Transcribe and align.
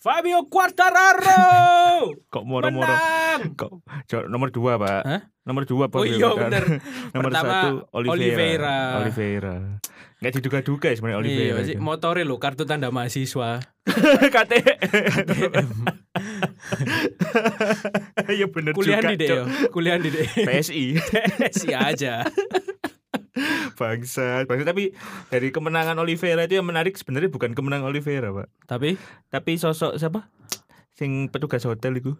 Fabio 0.00 0.48
Quartararo 0.48 2.16
Kok 2.32 2.44
moro-moro? 2.44 2.88
Kok 3.52 3.70
nomor 4.26 4.48
dua 4.48 4.80
pak? 4.80 5.00
Hah? 5.04 5.20
Nomor 5.44 5.68
dua 5.68 5.84
pak? 5.88 5.98
Oh 6.00 6.06
iya 6.08 6.32
bener. 6.32 6.64
nomor 7.14 7.28
Pertama, 7.28 7.52
satu 7.52 7.68
Oliveira. 7.92 8.16
Oliveira. 8.16 8.76
Oliveira. 8.98 9.54
Nggak 10.20 10.32
diduga-duga 10.36 10.86
ya 10.88 10.96
sebenarnya 10.96 11.16
Iya, 11.16 11.24
Oliveira. 11.52 11.60
itu. 11.76 11.80
motore 11.80 12.22
lo 12.24 12.36
kartu 12.36 12.64
tanda 12.64 12.88
mahasiswa. 12.88 13.60
KTM. 14.34 15.68
Iya 18.30 18.46
bener 18.48 18.72
Kuliah 18.72 19.00
juga. 19.00 19.10
di 19.10 19.16
deh 19.16 19.28
Cok. 19.28 19.36
yo. 19.36 19.44
Kuliah 19.68 19.96
di 19.96 20.08
deh. 20.08 20.26
PSI. 20.44 20.84
Si 21.50 21.68
aja. 21.72 22.24
Bangsa. 23.80 24.44
Bangsa. 24.44 24.64
Tapi 24.70 24.94
dari 25.28 25.48
kemenangan 25.50 25.96
Oliveira 25.98 26.44
itu 26.44 26.58
yang 26.60 26.68
menarik 26.68 26.94
sebenarnya 26.96 27.30
bukan 27.32 27.52
kemenangan 27.56 27.90
Oliveira 27.90 28.30
pak. 28.30 28.48
Tapi 28.66 28.96
Tapi 29.28 29.52
sosok 29.56 29.96
siapa? 29.96 30.28
Sing 30.94 31.32
petugas 31.32 31.64
hotel 31.64 31.98
itu. 32.00 32.12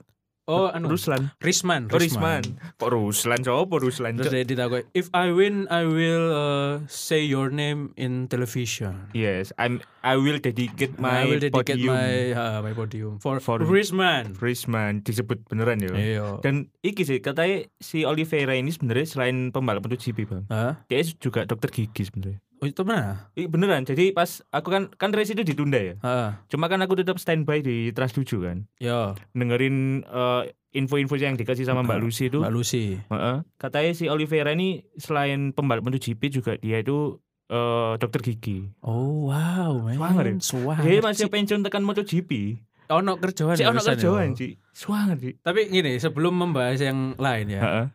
Oh 0.50 0.66
anu 0.68 0.90
Ruslan. 0.90 1.30
Risman, 1.38 1.86
Oh, 1.86 1.96
Risman. 1.96 2.42
Kok 2.74 2.90
Ruslan? 2.90 3.38
Coba 3.40 3.78
Ruslan. 3.78 4.18
Terus 4.18 4.34
dia 4.34 4.42
ditakoi, 4.42 4.82
if 4.92 5.06
I 5.14 5.30
win, 5.30 5.70
I 5.70 5.86
will 5.86 6.26
uh, 6.28 6.70
say 6.90 7.22
your 7.22 7.48
name 7.48 7.94
in 7.94 8.26
television. 8.26 9.06
Yes, 9.14 9.54
I'm. 9.54 9.78
I 10.00 10.16
will 10.16 10.40
dedicate 10.40 10.96
my 10.96 11.22
I 11.22 11.28
will 11.28 11.38
dedicate 11.38 11.76
podium. 11.76 11.92
my 11.92 12.32
uh, 12.32 12.58
my 12.60 12.72
podium 12.72 13.20
for, 13.20 13.36
For- 13.38 13.60
Risman. 13.60 14.32
Risman 14.34 15.04
disebut 15.04 15.44
beneran 15.46 15.78
ya. 15.78 15.92
Iya. 15.92 16.26
Dan 16.40 16.72
iki 16.80 17.04
sih 17.04 17.20
katanya 17.20 17.68
si 17.78 18.02
Oliveira 18.02 18.56
ini 18.56 18.72
sebenarnya 18.72 19.06
selain 19.06 19.52
pembalap 19.52 19.84
MotoGP 19.84 20.24
bang, 20.24 20.44
Hah? 20.48 20.80
dia 20.88 21.04
juga 21.20 21.44
dokter 21.44 21.68
gigi 21.70 22.08
sebenarnya. 22.08 22.40
Oh, 22.60 22.68
itu 22.68 22.84
mana? 22.84 23.32
Ih, 23.32 23.48
beneran. 23.48 23.88
Jadi 23.88 24.12
pas 24.12 24.44
aku 24.52 24.68
kan 24.68 24.92
kan 25.00 25.10
race 25.16 25.32
itu 25.32 25.40
ditunda 25.40 25.80
ya. 25.80 25.96
Heeh. 26.04 26.30
Cuma 26.52 26.68
kan 26.68 26.76
aku 26.84 26.92
tetap 27.00 27.16
standby 27.16 27.64
di 27.64 27.88
Trans 27.96 28.12
7 28.12 28.28
kan. 28.44 28.58
Yo, 28.76 29.16
Dengerin 29.32 30.04
eh, 30.04 30.42
info-info 30.76 31.16
yang 31.16 31.40
dikasih 31.40 31.64
sama 31.64 31.80
Mbak. 31.80 31.98
Lucy 32.04 32.28
itu. 32.28 32.38
Mbak 32.44 32.52
Lucy. 32.52 33.00
Heeh. 33.00 33.36
Katanya 33.56 33.92
si 33.96 34.12
Oliveira 34.12 34.52
ini 34.52 34.84
selain 35.00 35.56
pembalap 35.56 35.88
MotoGP 35.88 36.20
juga 36.28 36.52
dia 36.60 36.84
itu 36.84 37.16
eh, 37.48 37.92
dokter 37.96 38.20
gigi. 38.20 38.68
Oh, 38.84 39.32
wow, 39.32 39.80
man. 39.80 39.96
Swanger 40.44 40.84
ya? 40.84 41.00
Dia 41.00 41.00
masih 41.00 41.32
pensiun 41.32 41.64
tekan 41.64 41.80
MotoGP. 41.82 42.60
Ono 42.90 43.16
kerjaan. 43.22 43.54
Si 43.54 43.62
ya, 43.62 43.70
ono 43.70 43.80
kerjaan 43.80 44.34
sih. 44.34 44.58
Swanger 44.74 45.16
sih. 45.22 45.34
Tapi 45.38 45.70
gini, 45.70 45.94
sebelum 46.02 46.34
membahas 46.34 46.82
yang 46.82 47.14
lain 47.14 47.46
ya. 47.54 47.90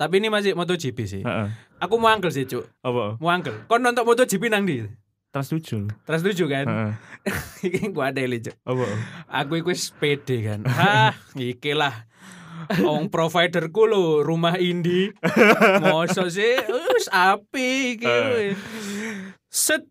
Tapi 0.00 0.14
ini 0.22 0.32
masih 0.32 0.56
MotoGP 0.56 0.98
sih. 1.04 1.22
Aku 1.78 2.00
mau 2.00 2.08
angkel 2.10 2.32
sih, 2.32 2.48
Cuk. 2.48 2.64
Apa? 2.80 3.20
Mau 3.20 3.30
angkel. 3.30 3.54
Kon 3.68 3.84
nonton 3.84 4.02
MotoGP 4.08 4.48
nang 4.48 4.64
di? 4.64 4.82
Trans 5.28 5.52
7. 5.52 5.92
Terus 6.08 6.20
tujuh 6.24 6.48
kan? 6.48 6.64
Heeh. 6.64 6.92
Iki 7.68 7.92
gua 7.92 8.08
ada 8.10 8.24
Cuk. 8.24 8.56
Apa? 8.64 8.86
Aku 9.44 9.60
iku 9.60 9.70
wis 9.70 9.92
pede 9.92 10.40
kan. 10.40 10.64
Hah, 10.64 11.12
iki 11.36 11.76
lah. 11.76 12.08
Ong 12.82 13.08
providerku 13.08 13.86
lo 13.86 14.20
rumah 14.26 14.58
Indi. 14.58 15.12
Mosok 15.84 16.28
sih 16.32 16.58
wis 16.96 17.06
api 17.12 17.96
iki. 17.96 18.18
Set 19.48 19.86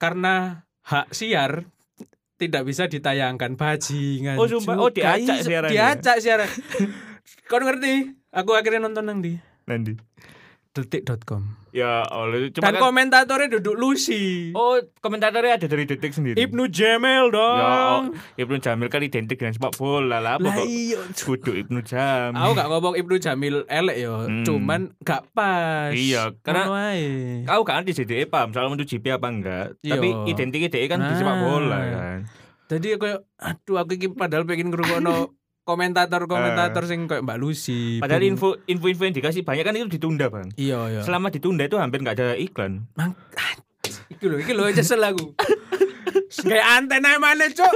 karena 0.00 0.64
hak 0.86 1.12
siar 1.12 1.68
tidak 2.38 2.62
bisa 2.62 2.86
ditayangkan 2.86 3.58
bajingan. 3.58 4.38
Oh, 4.38 4.46
sumpah. 4.46 4.78
Oh, 4.78 4.88
diacak 4.94 5.42
siarannya. 5.42 5.74
Diacak 5.74 6.16
siaran. 6.22 6.48
Kau 7.50 7.58
ngerti? 7.58 8.14
Aku 8.30 8.54
akhirnya 8.54 8.86
nonton 8.86 9.04
nang 9.10 9.18
di 9.18 9.34
Nanti. 9.68 9.92
detik.com. 10.84 11.58
Ya 11.68 12.00
Allah, 12.08 12.48
cuma 12.48 12.64
Dan 12.64 12.80
kan 12.80 12.80
komentatornya 12.80 13.60
duduk 13.60 13.76
Lucy. 13.76 14.50
Oh, 14.56 14.80
komentatornya 15.04 15.60
ada 15.60 15.66
dari 15.68 15.84
detik 15.84 16.16
sendiri. 16.16 16.40
Ibnu 16.40 16.64
Jamil 16.72 17.28
dong. 17.28 17.58
Ya, 17.60 17.68
oh, 17.68 18.00
Ibnu 18.40 18.56
Jamil 18.56 18.88
kan 18.88 19.04
identik 19.04 19.36
dengan 19.36 19.52
sepak 19.52 19.76
bola 19.76 20.16
lah. 20.16 20.40
Apa 20.40 20.48
kok 20.48 20.64
iya. 20.64 20.96
kudu 21.12 21.52
Ibnu 21.52 21.84
Jamil? 21.84 22.40
Aku 22.40 22.52
gak 22.56 22.68
ngomong 22.72 22.94
Ibnu 22.96 23.14
Jamil 23.20 23.56
elek 23.68 23.96
yo, 24.00 24.24
Hmm. 24.24 24.48
cuman 24.48 24.80
gak 25.04 25.28
pas. 25.36 25.92
Iya, 25.92 26.32
karena-. 26.40 26.66
Kau 27.44 27.62
kan 27.68 27.84
di 27.84 27.92
CDE 27.92 28.24
paham 28.24 28.56
soal 28.56 28.72
MotoGP 28.72 29.04
apa 29.12 29.28
enggak? 29.28 29.66
Iya. 29.84 30.00
Tapi 30.00 30.08
identiknya 30.32 30.72
DE 30.72 30.88
kan 30.88 31.04
di 31.04 31.14
sepak 31.14 31.36
Nah. 31.36 31.42
bola 31.44 31.78
kan. 31.84 32.18
Jadi 32.68 33.00
aku 33.00 33.08
aduh 33.40 33.76
aku 33.80 33.96
iki 33.96 34.12
padahal 34.12 34.44
pengen 34.44 34.68
ngrungokno 34.68 35.32
komentator-komentator 35.68 36.88
sing 36.88 37.04
kayak 37.04 37.28
Mbak 37.28 37.38
Lucy. 37.44 38.00
Padahal 38.00 38.24
info 38.24 38.56
info 38.64 39.04
yang 39.04 39.12
dikasih 39.12 39.44
banyak 39.44 39.64
kan 39.68 39.76
itu 39.76 40.00
ditunda 40.00 40.32
bang. 40.32 40.48
Iya, 40.56 40.80
iya. 40.88 41.00
Selama 41.04 41.28
ditunda 41.28 41.68
itu 41.68 41.76
hampir 41.76 42.00
nggak 42.00 42.16
ada 42.16 42.28
iklan. 42.40 42.88
Mang 42.96 43.12
Iki 44.08 44.24
lho, 44.24 44.36
iki 44.40 44.52
lho 44.56 44.64
nyesel 44.72 45.04
aku. 45.04 45.36
Kayak 46.48 46.66
antena 46.80 47.20
mana, 47.20 47.44
Cuk? 47.52 47.72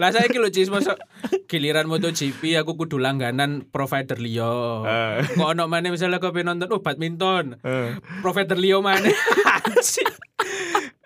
Lah 0.00 0.10
saya 0.10 0.26
iki 0.26 0.38
lho 0.38 0.50
Cis 0.50 0.70
mosok 0.70 0.98
giliran 1.46 1.86
MotoGP 1.86 2.58
aku 2.58 2.74
kudu 2.74 2.98
langganan 2.98 3.66
provider 3.68 4.18
liya. 4.18 4.54
Eh. 4.84 5.38
Kok 5.38 5.54
ono 5.54 5.70
maneh 5.70 5.94
misalnya 5.94 6.18
kau 6.18 6.34
nonton 6.34 6.70
oh 6.72 6.82
badminton, 6.82 7.58
Eh. 7.62 7.94
provider 8.20 8.58
maneh. 8.82 9.14
Anjing. 9.64 10.10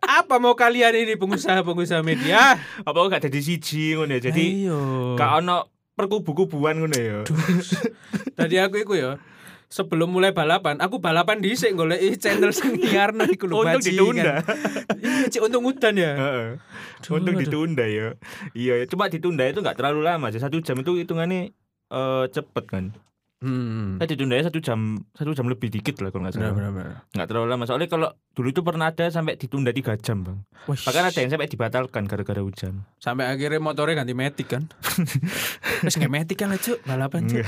Apa 0.09 0.41
mau 0.41 0.57
kalian 0.57 0.97
ini 1.05 1.21
pengusaha-pengusaha 1.21 2.01
media? 2.01 2.57
Apa 2.81 2.97
gak 3.13 3.29
jadi 3.29 3.41
siji 3.45 3.93
ngono 3.93 4.17
ya. 4.17 4.21
Jadi 4.33 4.65
Ayo. 4.65 4.81
gak 5.21 5.45
ono 5.45 5.69
perkubu-kubuan 5.93 6.81
ngono 6.81 6.97
ya. 6.97 7.21
Tadi 8.33 8.57
aku 8.57 8.81
iku 8.81 8.95
ya 8.97 9.21
sebelum 9.69 10.09
mulai 10.09 10.33
balapan, 10.33 10.81
aku 10.81 10.99
balapan 10.99 11.45
dhisik 11.45 11.77
golek 11.77 12.01
channel 12.17 12.51
sing 12.51 12.77
nyiarno 12.81 13.29
iku 13.29 13.45
lho 13.47 13.63
Untung 13.63 13.85
ditunda. 13.85 14.41
Iya, 14.99 15.29
Cik, 15.29 15.45
untung 15.45 15.65
udan 15.69 15.95
ya. 15.95 16.13
Heeh. 16.17 16.49
Untung 17.13 17.37
ditunda 17.37 17.85
ya. 17.85 18.17
Iya, 18.57 18.85
cuma 18.89 19.13
ditunda 19.13 19.45
itu 19.45 19.61
nggak 19.61 19.77
terlalu 19.77 20.01
lama. 20.03 20.33
Satu 20.33 20.59
jam 20.65 20.81
itu 20.81 20.97
hitungannya 20.97 21.53
eh 21.89 22.25
cepet 22.33 22.65
kan. 22.69 22.85
Hmm. 23.39 24.03
Kan 24.03 24.11
ditunda 24.11 24.35
satu 24.43 24.59
jam 24.59 24.79
satu 25.15 25.31
jam 25.31 25.47
lebih 25.47 25.71
dikit 25.71 26.03
lah 26.03 26.11
kalau 26.11 26.27
nggak 26.27 26.35
salah. 26.35 26.51
benar 26.51 26.71
benar. 26.75 26.95
Nggak 27.15 27.27
terlalu 27.31 27.47
lama. 27.49 27.65
Soalnya 27.65 27.87
kalau 27.87 28.09
dulu 28.35 28.49
itu 28.51 28.67
pernah 28.67 28.91
ada 28.91 29.07
sampai 29.09 29.39
ditunda 29.39 29.71
tiga 29.71 29.95
jam 29.95 30.27
bang. 30.27 30.39
Wih, 30.67 30.75
Bahkan 30.75 31.03
ada 31.07 31.19
yang 31.23 31.31
sampai 31.31 31.47
dibatalkan 31.47 32.03
gara-gara 32.05 32.43
hujan. 32.43 32.83
sampai 32.99 33.31
akhirnya 33.31 33.63
motornya 33.63 34.03
ganti 34.03 34.11
metik 34.13 34.51
kan. 34.51 34.67
Wes 35.87 35.95
nggak 35.95 36.11
metik 36.11 36.35
kan 36.35 36.51
lah, 36.51 36.59
Cuk, 36.59 36.83
balapan, 36.83 37.31
Cuk. 37.31 37.47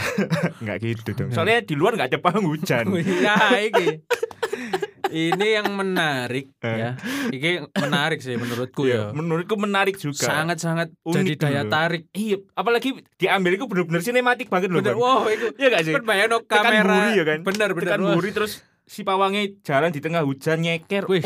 Nggak 0.63 0.77
gitu 0.79 1.11
dong. 1.19 1.35
Soalnya 1.35 1.67
di 1.67 1.75
luar 1.75 1.99
nggak 1.99 2.15
ada 2.15 2.19
panggung 2.23 2.55
hujan. 2.55 2.87
ya 3.27 3.35
iki. 3.59 3.87
Ini 5.11 5.47
yang 5.55 5.69
menarik 5.71 6.55
Eh. 6.63 6.77
ya. 6.77 6.91
Ini 7.29 7.51
menarik 7.75 8.19
sih 8.19 8.35
menurutku 8.35 8.83
Iya, 8.83 8.95
ya. 8.95 9.05
menurutku 9.11 9.55
menarik 9.55 9.95
juga. 9.95 10.25
Sangat-sangat 10.25 10.95
jadi 11.03 11.35
daya 11.37 11.63
dulu. 11.63 11.73
tarik. 11.73 12.03
Iya, 12.11 12.37
apalagi 12.53 12.89
diambil 13.15 13.53
itu 13.55 13.65
bener-bener 13.67 14.01
sinematik 14.01 14.47
banget 14.47 14.71
loh. 14.71 14.79
Bener, 14.79 14.95
wow, 14.95 15.27
itu 15.27 15.51
Iya 15.55 15.69
gak 15.71 15.83
sih? 15.83 15.93
kan 15.93 16.05
bayangno 16.05 16.39
Tekan 16.41 16.63
kamera. 16.65 16.87
buri 16.87 17.11
ya 17.13 17.25
kan? 17.25 17.39
Bener 17.43 17.69
bener. 17.73 17.89
Tekan 17.91 18.01
wah. 18.01 18.15
buri 18.15 18.31
terus 18.31 18.53
si 18.85 19.03
pawangnya 19.03 19.43
jalan 19.61 19.91
di 19.91 19.99
tengah 19.99 20.23
hujan 20.23 20.59
nyeker. 20.59 21.05
Wih. 21.07 21.23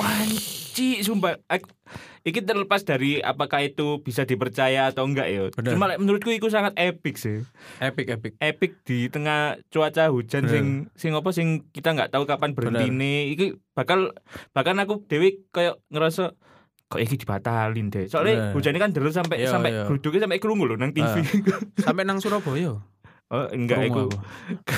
Wanci, 0.75 1.07
sumpah. 1.07 1.39
Iki 2.27 2.43
terlepas 2.43 2.83
dari 2.83 3.23
apakah 3.23 3.63
itu 3.63 4.03
bisa 4.03 4.27
dipercaya 4.27 4.91
atau 4.91 5.07
enggak 5.07 5.31
ya. 5.31 5.47
Bener. 5.55 5.79
Cuma 5.79 5.87
like, 5.87 6.03
menurutku 6.03 6.35
itu 6.35 6.51
sangat 6.51 6.75
epic 6.75 7.15
sih. 7.15 7.47
Epic 7.79 8.11
epic. 8.11 8.35
Epic 8.43 8.83
di 8.83 9.07
tengah 9.07 9.63
cuaca 9.71 10.11
hujan 10.11 10.51
Bener. 10.51 10.51
sing 10.51 10.65
sing 10.99 11.13
apa 11.15 11.31
sing 11.31 11.71
kita 11.71 11.95
nggak 11.95 12.11
tahu 12.11 12.27
kapan 12.27 12.59
berhenti 12.59 12.91
Iki 13.39 13.47
bakal 13.79 14.19
bahkan 14.51 14.75
aku 14.83 15.07
dewi 15.07 15.47
kayak 15.55 15.79
ngerasa 15.95 16.35
kok 16.91 17.01
iki 17.01 17.23
dibatalin 17.23 17.95
deh. 17.95 18.11
Soalnya 18.11 18.51
hujannya 18.51 18.81
kan 18.83 18.91
terus 18.91 19.15
sampai 19.15 19.47
Iya, 19.47 19.55
sampai 19.55 19.71
iya. 19.71 19.85
geruduknya 19.87 20.27
sampai 20.27 20.43
kerungu 20.43 20.65
loh 20.67 20.75
nang 20.75 20.91
TV. 20.91 21.23
Sampai 21.87 22.03
nang 22.03 22.19
Surabaya. 22.19 22.83
Oh, 23.27 23.47
enggak 23.49 23.87
iku. 23.87 24.07
aku. 24.07 24.17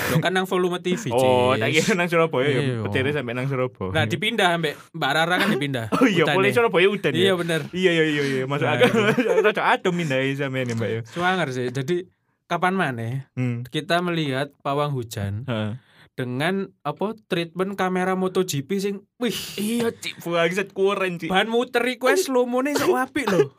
Lo 0.09 0.17
kan 0.17 0.31
nang 0.31 0.45
volume 0.45 0.77
TV, 0.77 1.11
Oh, 1.13 1.51
tak 1.53 1.69
kira 1.69 1.93
nang 1.93 2.07
Surabaya 2.07 2.47
ya. 2.47 2.61
Iya. 2.61 2.75
Petirnya 2.81 3.13
sampai 3.13 3.33
nang 3.33 3.45
Surabaya. 3.45 3.91
Nah, 3.91 4.03
dipindah 4.03 4.47
sampai 4.53 4.71
Mbak 4.91 5.11
Rara 5.11 5.35
kan 5.35 5.49
dipindah. 5.49 5.85
Oh 5.97 6.05
iya, 6.05 6.23
boleh 6.25 6.49
Surabaya 6.49 6.87
udan 6.87 7.11
ya. 7.11 7.19
Iya 7.21 7.33
bener. 7.33 7.61
Iya 7.69 7.91
iya 7.91 8.05
iya 8.05 8.23
iya. 8.23 8.43
Masuk 8.43 8.63
Nah, 8.63 8.75
akal. 8.75 8.91
Rada 9.45 9.63
adem 9.69 9.93
mindahi 9.93 10.31
sama 10.33 10.59
ini, 10.59 10.73
Mbak 10.73 10.89
ya. 10.89 11.01
Suwanger 11.05 11.49
sih. 11.49 11.67
Jadi 11.69 12.07
kapan 12.45 12.73
mana 12.73 13.27
Hmm. 13.33 13.63
kita 13.65 13.99
melihat 13.99 14.55
pawang 14.59 14.91
hujan 14.91 15.43
Heeh. 15.43 15.75
dengan 16.13 16.71
apa 16.81 17.13
treatment 17.23 17.75
kamera 17.75 18.15
MotoGP 18.15 18.69
sing 18.77 18.95
wih 19.17 19.35
Iya, 19.55 19.91
Cik. 19.91 20.23
Bangsat 20.23 20.71
kurang, 20.71 21.17
Cik. 21.17 21.27
bahan 21.27 21.45
muter 21.45 21.83
iku 21.85 22.07
wis 22.07 22.25
lumune 22.25 22.71
sok 22.71 22.95
apik 22.97 23.27
lho. 23.27 23.51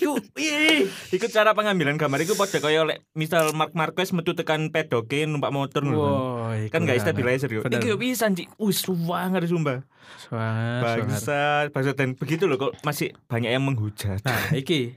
Iku 0.00 0.16
ih 0.40 0.88
Iku 1.12 1.26
cara 1.28 1.52
pengambilan 1.52 2.00
gambar 2.00 2.24
iku 2.24 2.32
padha 2.32 2.58
kaya 2.58 2.88
lek 2.88 3.04
misal 3.12 3.52
Mark 3.52 3.76
Marquez 3.76 4.16
metu 4.16 4.32
tekan 4.32 4.72
pedoke 4.72 5.28
numpak 5.28 5.52
motor 5.52 5.84
ngono. 5.84 6.56
Iku 6.56 6.72
Kan 6.72 6.88
gak 6.88 7.04
stabilizer 7.04 7.52
yo. 7.52 7.60
Yo 7.68 8.00
bisa, 8.00 8.32
Cik. 8.32 8.56
Wis 8.56 8.80
suwanger 8.80 9.44
sumpah. 9.44 9.84
Suwanger. 10.16 11.04
Bangsat, 11.04 11.66
bangsat 11.76 11.96
dan 12.00 12.16
begitu 12.16 12.48
loh 12.48 12.56
kok 12.56 12.72
masih 12.80 13.12
banyak 13.28 13.52
yang 13.52 13.62
menghujat. 13.62 14.24
Nah, 14.24 14.56
iki. 14.56 14.96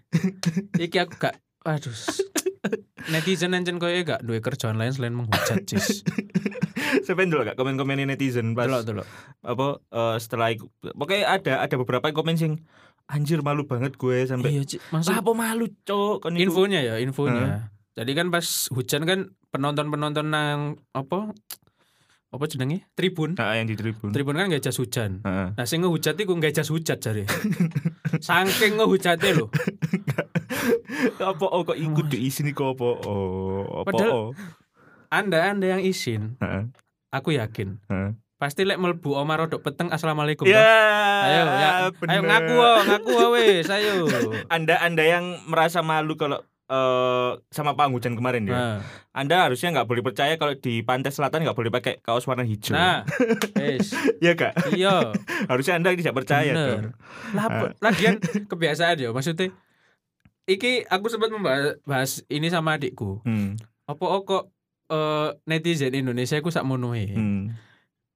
Iki 0.80 0.98
aku 1.04 1.14
gak 1.20 1.36
aduh. 1.68 1.92
netizen 3.12 3.52
encen 3.52 3.76
koyo 3.76 4.00
gak 4.08 4.24
duwe 4.24 4.40
kerjaan 4.40 4.80
lain 4.80 4.96
selain 4.96 5.12
menghujat 5.12 5.68
cis. 5.68 6.08
Sampai 7.04 7.28
dulu 7.28 7.44
gak 7.44 7.60
komen-komen 7.60 8.08
netizen 8.08 8.56
pas 8.56 8.70
Delok 8.70 8.84
delok. 8.88 9.08
apa 9.44 9.68
eh, 9.92 10.18
setelah 10.24 10.48
iku 10.56 10.72
pokoknya 10.96 11.28
ada 11.28 11.54
ada 11.60 11.76
beberapa 11.76 12.08
yang 12.08 12.16
komen 12.16 12.36
sing 12.40 12.64
anjir 13.06 13.40
malu 13.40 13.64
banget 13.64 13.96
gue 13.96 14.24
sampai 14.24 14.50
Iya. 14.54 14.80
Maksud 14.90 15.14
apa 15.14 15.32
malu 15.32 15.68
cok 15.84 16.24
kan 16.24 16.32
infonya 16.34 16.80
ya, 16.82 16.96
infonya. 16.98 17.70
Jadi 17.94 18.12
kan 18.14 18.28
pas 18.28 18.46
hujan 18.70 19.06
kan 19.06 19.20
penonton-penonton 19.50 20.26
nang 20.26 20.60
apa 20.92 21.30
apa 22.34 22.44
jenenge? 22.50 22.90
Tribun. 22.98 23.38
Nah, 23.38 23.54
yang 23.54 23.70
di 23.70 23.78
tribun. 23.78 24.10
Tribun 24.10 24.34
kan 24.34 24.50
gak 24.50 24.66
jas 24.66 24.82
hujan. 24.82 25.22
Heeh. 25.22 25.54
Nah, 25.54 25.66
sing 25.70 25.86
ngehujat 25.86 26.18
iku 26.18 26.34
gak 26.42 26.58
jas 26.58 26.74
hujat 26.74 26.98
jare. 26.98 27.30
Saking 28.26 28.82
ngehujate 28.82 29.38
lho. 29.38 29.54
apa 31.22 31.46
oh 31.46 31.62
kok 31.62 31.78
ikut 31.78 32.08
di 32.08 32.32
sini 32.32 32.56
kok 32.56 32.74
apa 32.74 32.90
oh 33.06 33.84
apa 33.84 33.90
Padahal- 33.92 34.14
oh 34.14 34.28
Anda 35.14 35.54
Anda 35.54 35.78
yang 35.78 35.84
izin, 35.86 36.42
aku 37.14 37.38
yakin. 37.38 37.78
Pasti 38.44 38.68
lek 38.68 38.76
mlebu 38.76 39.16
omah 39.16 39.40
rodok 39.40 39.64
peteng 39.64 39.88
assalamualaikum. 39.88 40.44
ya 40.44 40.60
toh? 40.60 40.68
Ayo, 41.24 41.44
ya, 41.48 41.70
ayo 41.80 41.90
bener. 41.96 42.20
ngaku 42.28 42.56
oh, 42.60 42.80
ngaku 42.84 43.12
oh, 43.16 43.30
wes, 43.40 43.72
ayo. 43.72 44.04
anda 44.60 44.76
anda 44.84 45.00
yang 45.08 45.40
merasa 45.48 45.80
malu 45.80 46.20
kalau 46.20 46.44
eh, 46.68 47.32
sama 47.56 47.80
Pak 47.80 47.88
Hujan 47.96 48.20
kemarin 48.20 48.44
ya 48.44 48.52
Nah, 48.52 48.78
anda 49.16 49.48
harusnya 49.48 49.72
nggak 49.72 49.88
boleh 49.88 50.04
percaya 50.04 50.36
kalau 50.36 50.60
di 50.60 50.84
pantai 50.84 51.16
selatan 51.16 51.48
nggak 51.48 51.56
boleh 51.56 51.72
pakai 51.72 52.04
kaos 52.04 52.28
warna 52.28 52.44
hijau 52.44 52.76
nah, 52.76 53.08
wes, 53.56 53.96
ya 54.20 54.36
kak 54.36 54.76
iya. 54.76 55.16
harusnya 55.52 55.80
anda 55.80 55.96
tidak 55.96 56.12
percaya 56.12 56.52
Bener. 56.52 57.00
Lah, 57.32 57.48
apa- 57.48 57.80
lagian 57.80 58.20
kebiasaan 58.52 59.00
ya 59.00 59.16
maksudnya. 59.16 59.56
Iki 60.44 60.92
aku 60.92 61.08
sempat 61.08 61.32
membahas 61.32 61.80
bahas 61.88 62.20
ini 62.28 62.52
sama 62.52 62.76
adikku. 62.76 63.24
hmm. 63.24 63.56
Apa 63.88 64.04
oh, 64.04 64.28
kok 64.28 64.52
eh, 64.92 65.40
netizen 65.48 65.96
Indonesia 65.96 66.36
ku 66.44 66.52
sak 66.52 66.68
monoe. 66.68 67.08
Hmm. 67.08 67.56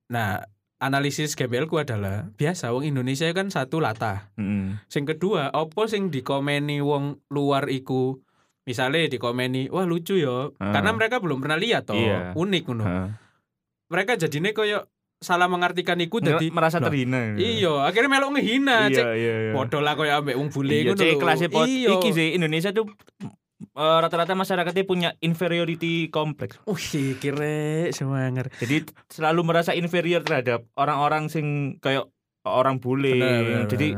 Nah, 0.07 0.39
analisis 0.77 1.36
GBL 1.36 1.68
ku 1.68 1.81
adalah 1.81 2.30
biasa 2.33 2.71
wong 2.71 2.86
Indonesia 2.86 3.27
kan 3.33 3.50
satu 3.50 3.81
latah. 3.81 4.31
Hmm. 4.38 4.80
Sing 4.88 5.04
kedua, 5.04 5.51
opo 5.51 5.89
sing 5.89 6.07
dikomeni 6.07 6.80
wong 6.80 7.19
luar 7.27 7.68
iku 7.68 8.21
misalnya 8.63 9.07
dikomeni, 9.07 9.71
wah 9.71 9.88
lucu 9.88 10.19
ya, 10.19 10.51
Ah. 10.59 10.75
karena 10.75 10.92
mereka 10.92 11.24
belum 11.24 11.39
pernah 11.39 11.56
lihat 11.56 11.88
toh, 11.88 11.95
Iya. 11.95 12.36
unik 12.36 12.63
ngono. 12.68 12.83
Heeh. 12.83 13.09
Mereka 13.88 14.19
jadinya 14.19 14.51
koyo 14.51 14.92
salah 15.18 15.48
mengartikan 15.48 15.98
iku 15.98 16.19
dadi 16.19 16.51
merasa 16.51 16.77
terhina 16.77 17.33
Iya, 17.33 17.88
akhirnya 17.88 18.12
melok 18.12 18.38
ngehina, 18.38 18.92
iya 18.92 18.94
cek 18.94 19.06
iya 19.18 19.33
iya 19.50 19.51
Podo 19.56 19.80
lah 19.80 19.95
koyo 19.95 20.12
ambek 20.13 20.36
wong 20.36 20.51
bule 20.51 20.75
Iya, 20.77 20.92
ngono. 20.94 21.00
Iya. 21.65 21.89
Iki 21.95 22.09
sih 22.12 22.27
Indonesia 22.36 22.69
tuh 22.69 22.86
eh, 23.77 23.97
rata-rata 24.01 24.33
masyarakatnya 24.33 24.83
punya 24.83 25.09
inferiority 25.19 26.09
complex. 26.09 26.57
Wih, 26.63 27.13
kira 27.15 27.45
semangar. 27.91 28.50
Jadi 28.56 28.83
selalu 29.07 29.41
merasa 29.44 29.71
inferior 29.71 30.21
terhadap 30.21 30.65
orang-orang 30.74 31.29
sing 31.29 31.45
kayak 31.77 32.09
orang 32.41 32.77
bule. 32.77 33.13
Jadi 33.65 33.94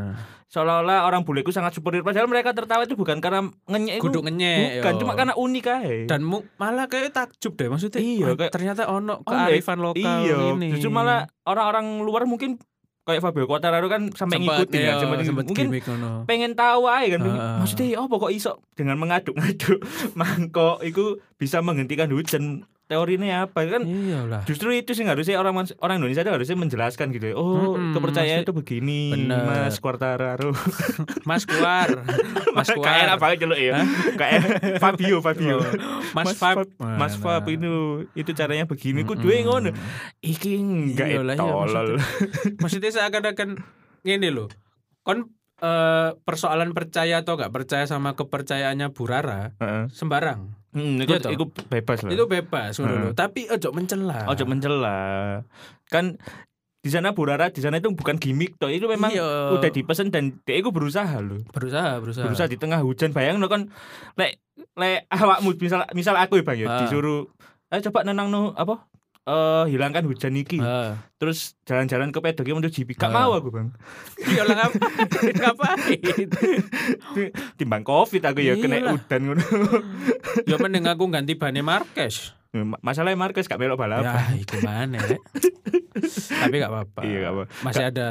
seolah-olah 0.46 1.06
orang 1.06 1.22
bule 1.22 1.40
itu 1.40 1.54
sangat 1.54 1.72
superior 1.72 2.02
padahal 2.02 2.26
mereka 2.26 2.52
tertawa 2.52 2.82
itu 2.82 2.98
bukan 2.98 3.22
karena 3.22 3.46
ngenyek 3.64 3.96
itu. 3.96 4.04
kudu 4.04 4.26
ngenyek. 4.26 4.82
Bukan, 4.82 4.92
yo. 4.92 5.00
cuma 5.00 5.14
karena 5.14 5.34
unik 5.38 5.66
aja. 5.70 5.90
dan 6.10 6.22
mu- 6.26 6.42
malah 6.58 6.90
kayak 6.90 7.14
takjub 7.14 7.54
deh 7.54 7.70
maksudnya. 7.70 8.02
Iya, 8.02 8.26
wah, 8.26 8.36
kayak- 8.36 8.50
ternyata 8.52 8.90
ono 8.90 9.22
Oh, 9.22 9.24
kearifan 9.24 9.78
lokal 9.78 10.26
iya, 10.26 10.36
ini. 10.52 10.74
justru 10.74 10.90
malah 10.90 11.30
orang-orang 11.46 12.02
luar 12.02 12.26
mungkin 12.26 12.58
kayak 13.10 13.22
Fabio 13.22 13.46
Quartararo 13.46 13.86
kan 13.86 14.08
sampai 14.12 14.38
ngikutin 14.40 14.78
iya, 14.78 14.94
kan, 14.94 15.02
sempet- 15.02 15.26
sempet 15.26 15.46
mungkin 15.46 15.68
ngono. 15.74 16.12
pengen 16.24 16.54
tahu 16.54 16.86
aja 16.86 17.08
kan 17.10 17.20
pengen- 17.20 17.40
Heeh. 17.40 17.58
maksudnya 17.58 17.86
oh 17.96 18.08
pokok 18.08 18.32
iso 18.32 18.52
dengan 18.74 18.96
mengaduk-ngaduk 18.96 19.80
mangkok 20.20 20.80
itu 20.82 21.04
bisa 21.36 21.60
menghentikan 21.60 22.08
hujan 22.08 22.64
teorinya 22.90 23.46
apa 23.46 23.70
kan 23.70 23.86
Iyalah. 23.86 24.42
justru 24.44 24.74
itu 24.74 24.92
sih 24.92 25.06
harusnya 25.06 25.38
orang 25.38 25.54
orang 25.78 25.96
Indonesia 25.96 26.20
itu 26.20 26.34
harusnya 26.34 26.58
menjelaskan 26.58 27.14
gitu 27.14 27.32
ya. 27.32 27.36
oh 27.38 27.78
Mm-mm, 27.78 27.94
kepercayaan 27.94 28.42
itu 28.42 28.50
begini 28.52 29.14
Bener. 29.14 29.46
mas 29.46 29.78
Quartararo 29.78 30.50
Mas 31.30 31.46
Kuar. 31.46 32.02
Mas 32.58 32.66
kayak 32.68 32.82
Kuar. 32.82 33.08
apa 33.14 33.38
celuk 33.38 33.56
ya 33.56 33.86
kayak 34.18 34.42
Fabio 34.82 35.22
Fabio 35.22 35.62
Oh, 35.62 35.66
Mas 36.12 36.34
Fab. 36.34 36.66
Mas 36.76 37.14
Mana? 37.14 37.38
Fab 37.38 37.46
itu 37.46 37.70
itu 38.12 38.32
caranya 38.34 38.66
begini 38.66 39.06
ku 39.06 39.14
duwe 39.14 39.46
ngono 39.46 39.70
iki 40.20 40.58
enggak 40.58 41.14
Iyalah, 41.14 41.36
iya, 41.36 41.40
tolol 41.40 41.90
Maksudnya 42.58 42.90
seakan-akan 42.98 43.62
ngene 44.02 44.34
loh. 44.34 44.50
Kon 45.00 45.30
eh, 45.60 46.10
persoalan 46.18 46.74
percaya 46.74 47.22
atau 47.22 47.38
gak 47.38 47.54
percaya 47.54 47.86
sama 47.86 48.18
kepercayaannya 48.18 48.90
Bu 48.90 49.06
Rara 49.06 49.54
Heeh. 49.58 49.94
sembarang. 49.94 50.58
Hmm, 50.70 51.02
Iya 51.02 51.06
itu, 51.10 51.14
toh. 51.20 51.32
itu 51.32 51.44
bebas 51.66 52.00
lah 52.02 52.12
Itu 52.12 52.24
bebas 52.26 52.74
Heeh. 52.78 52.86
loh. 52.86 53.12
Tapi 53.12 53.50
ojo 53.50 53.70
mencela. 53.72 54.26
ojo 54.26 54.44
mencela 54.46 55.00
kan 55.88 56.16
di 56.80 56.88
sana 56.88 57.12
Bu 57.12 57.28
Rara 57.28 57.50
di 57.50 57.60
sana 57.60 57.76
itu 57.76 57.92
bukan 57.92 58.16
gimmick 58.16 58.56
toh 58.56 58.70
itu 58.70 58.86
memang 58.86 59.12
Iya. 59.12 59.52
udah 59.52 59.68
dipesan 59.68 60.10
dan 60.10 60.40
dia 60.40 60.56
itu 60.56 60.70
berusaha 60.70 61.20
loh 61.20 61.44
berusaha, 61.50 62.00
berusaha. 62.00 62.24
berusaha 62.24 62.48
di 62.48 62.56
tengah 62.56 62.80
hujan 62.80 63.12
bayang 63.12 63.42
kan 63.44 63.68
lek 64.16 64.40
lek 64.74 65.04
awakmu 65.10 65.58
misal 65.58 65.84
misal 65.92 66.16
aku 66.16 66.40
ya 66.40 66.44
bang 66.46 66.58
ya 66.58 66.68
Ah. 66.70 66.80
disuruh 66.80 67.28
ayo 67.68 67.82
coba 67.84 68.08
nenang 68.08 68.30
no 68.30 68.54
apa 68.54 68.88
eh 69.30 69.66
hilangkan 69.68 70.02
hujan 70.04 70.34
iki 70.34 70.58
Heeh. 70.58 70.98
terus 71.16 71.54
jalan-jalan 71.62 72.10
ke 72.10 72.20
pedoknya 72.20 72.56
untuk 72.58 72.72
GP 72.72 72.98
gak 72.98 73.08
Ah. 73.08 73.14
mau 73.22 73.32
aku 73.32 73.50
bang 73.50 73.70
Iya 74.20 74.42
lah 74.44 74.56
ngapain? 75.38 76.28
timbang 77.56 77.84
covid 77.84 78.22
aku 78.24 78.40
ya 78.40 78.56
kena 78.56 78.90
udan 78.92 79.22
ngono 79.24 79.44
ya 80.44 80.56
mending 80.58 80.86
aku 80.86 81.04
ganti 81.08 81.34
Bane 81.36 81.62
Marquez. 81.62 82.34
Ma- 82.50 82.82
masalahnya 82.82 83.14
Marquez 83.16 83.46
gak 83.46 83.58
melok 83.58 83.78
Ya, 83.78 83.82
balapan 84.02 84.34
iku 84.36 84.58
mana 84.60 84.98
Rek? 85.00 85.22
Tapi 86.32 86.56
gak 86.58 86.72
apa-apa. 86.72 87.00
iya 87.04 87.18
gak 87.22 87.32
apa 87.32 87.44
Masih 87.62 87.84
ada 87.86 88.06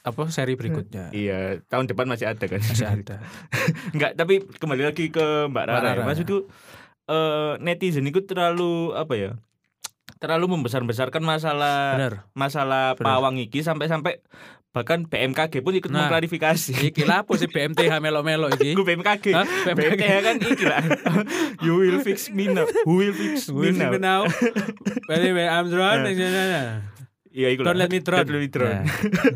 apa 0.00 0.22
seri 0.28 0.54
berikutnya. 0.54 1.10
iya 1.10 1.58
tahun 1.66 1.84
depan 1.84 2.06
masih 2.06 2.24
ada 2.24 2.40
kan 2.40 2.56
Masih 2.58 2.86
ada. 2.86 3.16
Enggak, 3.92 4.14
tapi 4.14 4.40
kembali 4.46 4.82
lagi 4.84 5.10
ke 5.10 5.20
Mbak 5.46 5.64
Rara. 5.64 5.74
Mbak 5.74 5.82
ya. 5.82 5.92
Rara. 5.92 6.02
Maksudku 6.06 6.38
eh 7.06 7.52
netizen 7.58 8.06
itu 8.06 8.22
terlalu 8.22 8.94
apa 8.94 9.12
ya? 9.12 9.30
Terlalu 10.20 10.52
membesar-besarkan 10.52 11.24
masalah 11.24 11.96
Bener. 11.96 12.14
masalah 12.32 12.92
Bener. 12.92 13.08
pawang 13.08 13.40
iki 13.40 13.64
sampai-sampai 13.64 14.20
bahkan 14.70 15.02
BMKG 15.02 15.64
pun 15.64 15.72
ikut 15.72 15.88
Nah. 15.88 16.06
mengklarifikasi. 16.06 16.76
Iki 16.92 17.02
lah 17.02 17.24
apa 17.24 17.32
sih 17.34 17.48
BMTH 17.48 17.90
melo-melo 17.98 18.46
iki? 18.46 18.76
Gue 18.76 18.84
BMKG. 18.84 19.32
Hah? 19.32 19.48
BMKG 19.66 20.04
kan 20.22 20.36
iki 20.38 20.62
lah. 20.62 20.84
you 21.64 21.74
will 21.74 21.98
fix 21.98 22.28
me 22.28 22.46
now. 22.46 22.68
Who 22.84 23.00
will 23.00 23.10
fix 23.10 23.48
me 23.48 23.72
now? 23.98 24.28
when 25.08 25.48
I'm 25.50 25.72
drawn, 25.72 26.06
Iya, 27.30 27.54
iku 27.54 27.62
Don't 27.62 27.78
let 27.78 27.86
me 27.86 28.02
drown. 28.02 28.26
Don't 28.26 28.32
let 28.32 28.42
me 28.42 28.50
drown. 28.50 28.74
Nah. 28.74 28.84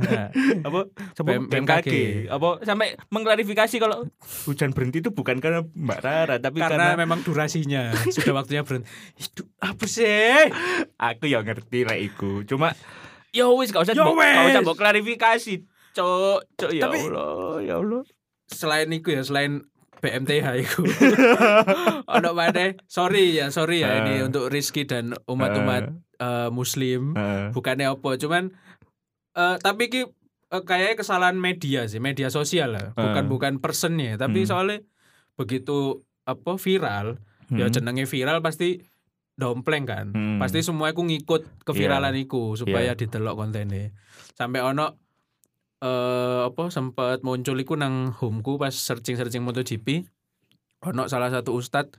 Nah. 0.02 0.28
apa 0.66 0.80
BM- 1.16 1.46
BMKG. 1.46 1.92
apa 2.26 2.48
sampai 2.60 2.98
mengklarifikasi 3.08 3.76
kalau 3.78 4.10
hujan 4.44 4.74
berhenti 4.74 4.98
itu 4.98 5.14
bukan 5.14 5.38
karena 5.38 5.62
Mbak 5.62 5.98
Rara 6.02 6.36
tapi 6.36 6.58
Karena 6.58 6.90
karena, 6.90 6.98
memang 6.98 7.22
durasinya 7.22 7.94
sudah 8.14 8.34
waktunya 8.34 8.66
berhenti. 8.66 8.90
Itu 9.14 9.46
apa 9.56 9.86
sih? 9.86 10.50
aku 10.96 11.24
ya 11.24 11.40
ngerti 11.40 11.86
lah 11.86 11.94
iku 11.94 12.42
cuma 12.44 12.74
ya 13.30 13.46
wis 13.48 13.70
gak 13.70 13.82
usah 13.82 13.94
Ya 13.94 14.02
mbok- 14.02 14.18
gak 14.18 14.46
usah 14.48 14.62
mbok 14.62 14.76
klarifikasi 14.76 15.54
cok 15.92 16.38
cok 16.54 16.70
ya 16.74 16.86
Allah 16.86 17.62
ya 17.62 17.74
Allah 17.78 18.02
Selain 18.44 18.90
itu 18.90 19.08
ya, 19.08 19.22
selain 19.22 19.64
BMTH 20.04 20.46
itu. 20.58 20.80
Ono 22.14 22.30
mana? 22.32 22.76
Sorry 22.84 23.32
ya, 23.32 23.48
sorry 23.48 23.80
ya 23.80 24.04
ini 24.04 24.20
Eh. 24.20 24.20
untuk 24.22 24.46
Rizky 24.46 24.84
dan 24.84 25.16
umat-umat 25.24 25.90
eh, 26.14 26.48
muslim. 26.48 27.12
Heeh. 27.12 27.50
bukannya 27.50 27.88
apa 27.88 28.10
cuman 28.14 28.52
eh 29.32 29.56
tapi 29.58 29.88
ki 29.88 30.06
eh, 30.46 30.62
kayaknya 30.62 30.94
kesalahan 30.96 31.34
media 31.34 31.84
sih 31.84 31.98
media 31.98 32.28
sosial 32.28 32.70
lah 32.70 32.86
bukan 32.92 33.24
Eh. 33.24 33.28
bukan 33.28 33.52
personnya 33.58 34.14
tapi 34.14 34.42
Hmm. 34.42 34.48
soalnya 34.48 34.78
begitu 35.34 35.98
apa 36.22 36.54
viral 36.54 37.18
ya 37.50 37.66
Hmm. 37.66 37.72
jenenge 37.72 38.06
viral 38.06 38.38
pasti 38.40 38.78
dompleng 39.34 39.82
kan 39.82 40.06
Hmm. 40.08 40.38
pasti 40.38 40.62
semua 40.62 40.88
aku 40.88 41.02
ngikut 41.02 41.66
keviralan 41.66 42.14
iku 42.14 42.54
supaya 42.54 42.94
Iya. 42.94 42.98
didelok 43.00 43.34
kontennya 43.36 43.90
sampai 44.32 44.62
ono 44.62 45.03
eh 45.80 46.40
apa 46.44 46.68
sempat 46.68 47.20
muncul 47.20 47.56
iku 47.56 47.74
nang 47.74 48.12
homeku 48.12 48.56
pas 48.56 48.70
searching-searching 48.70 49.42
MotoGP 49.42 50.06
ono 50.82 51.08
salah 51.08 51.28
satu 51.28 51.56
ustad 51.56 51.90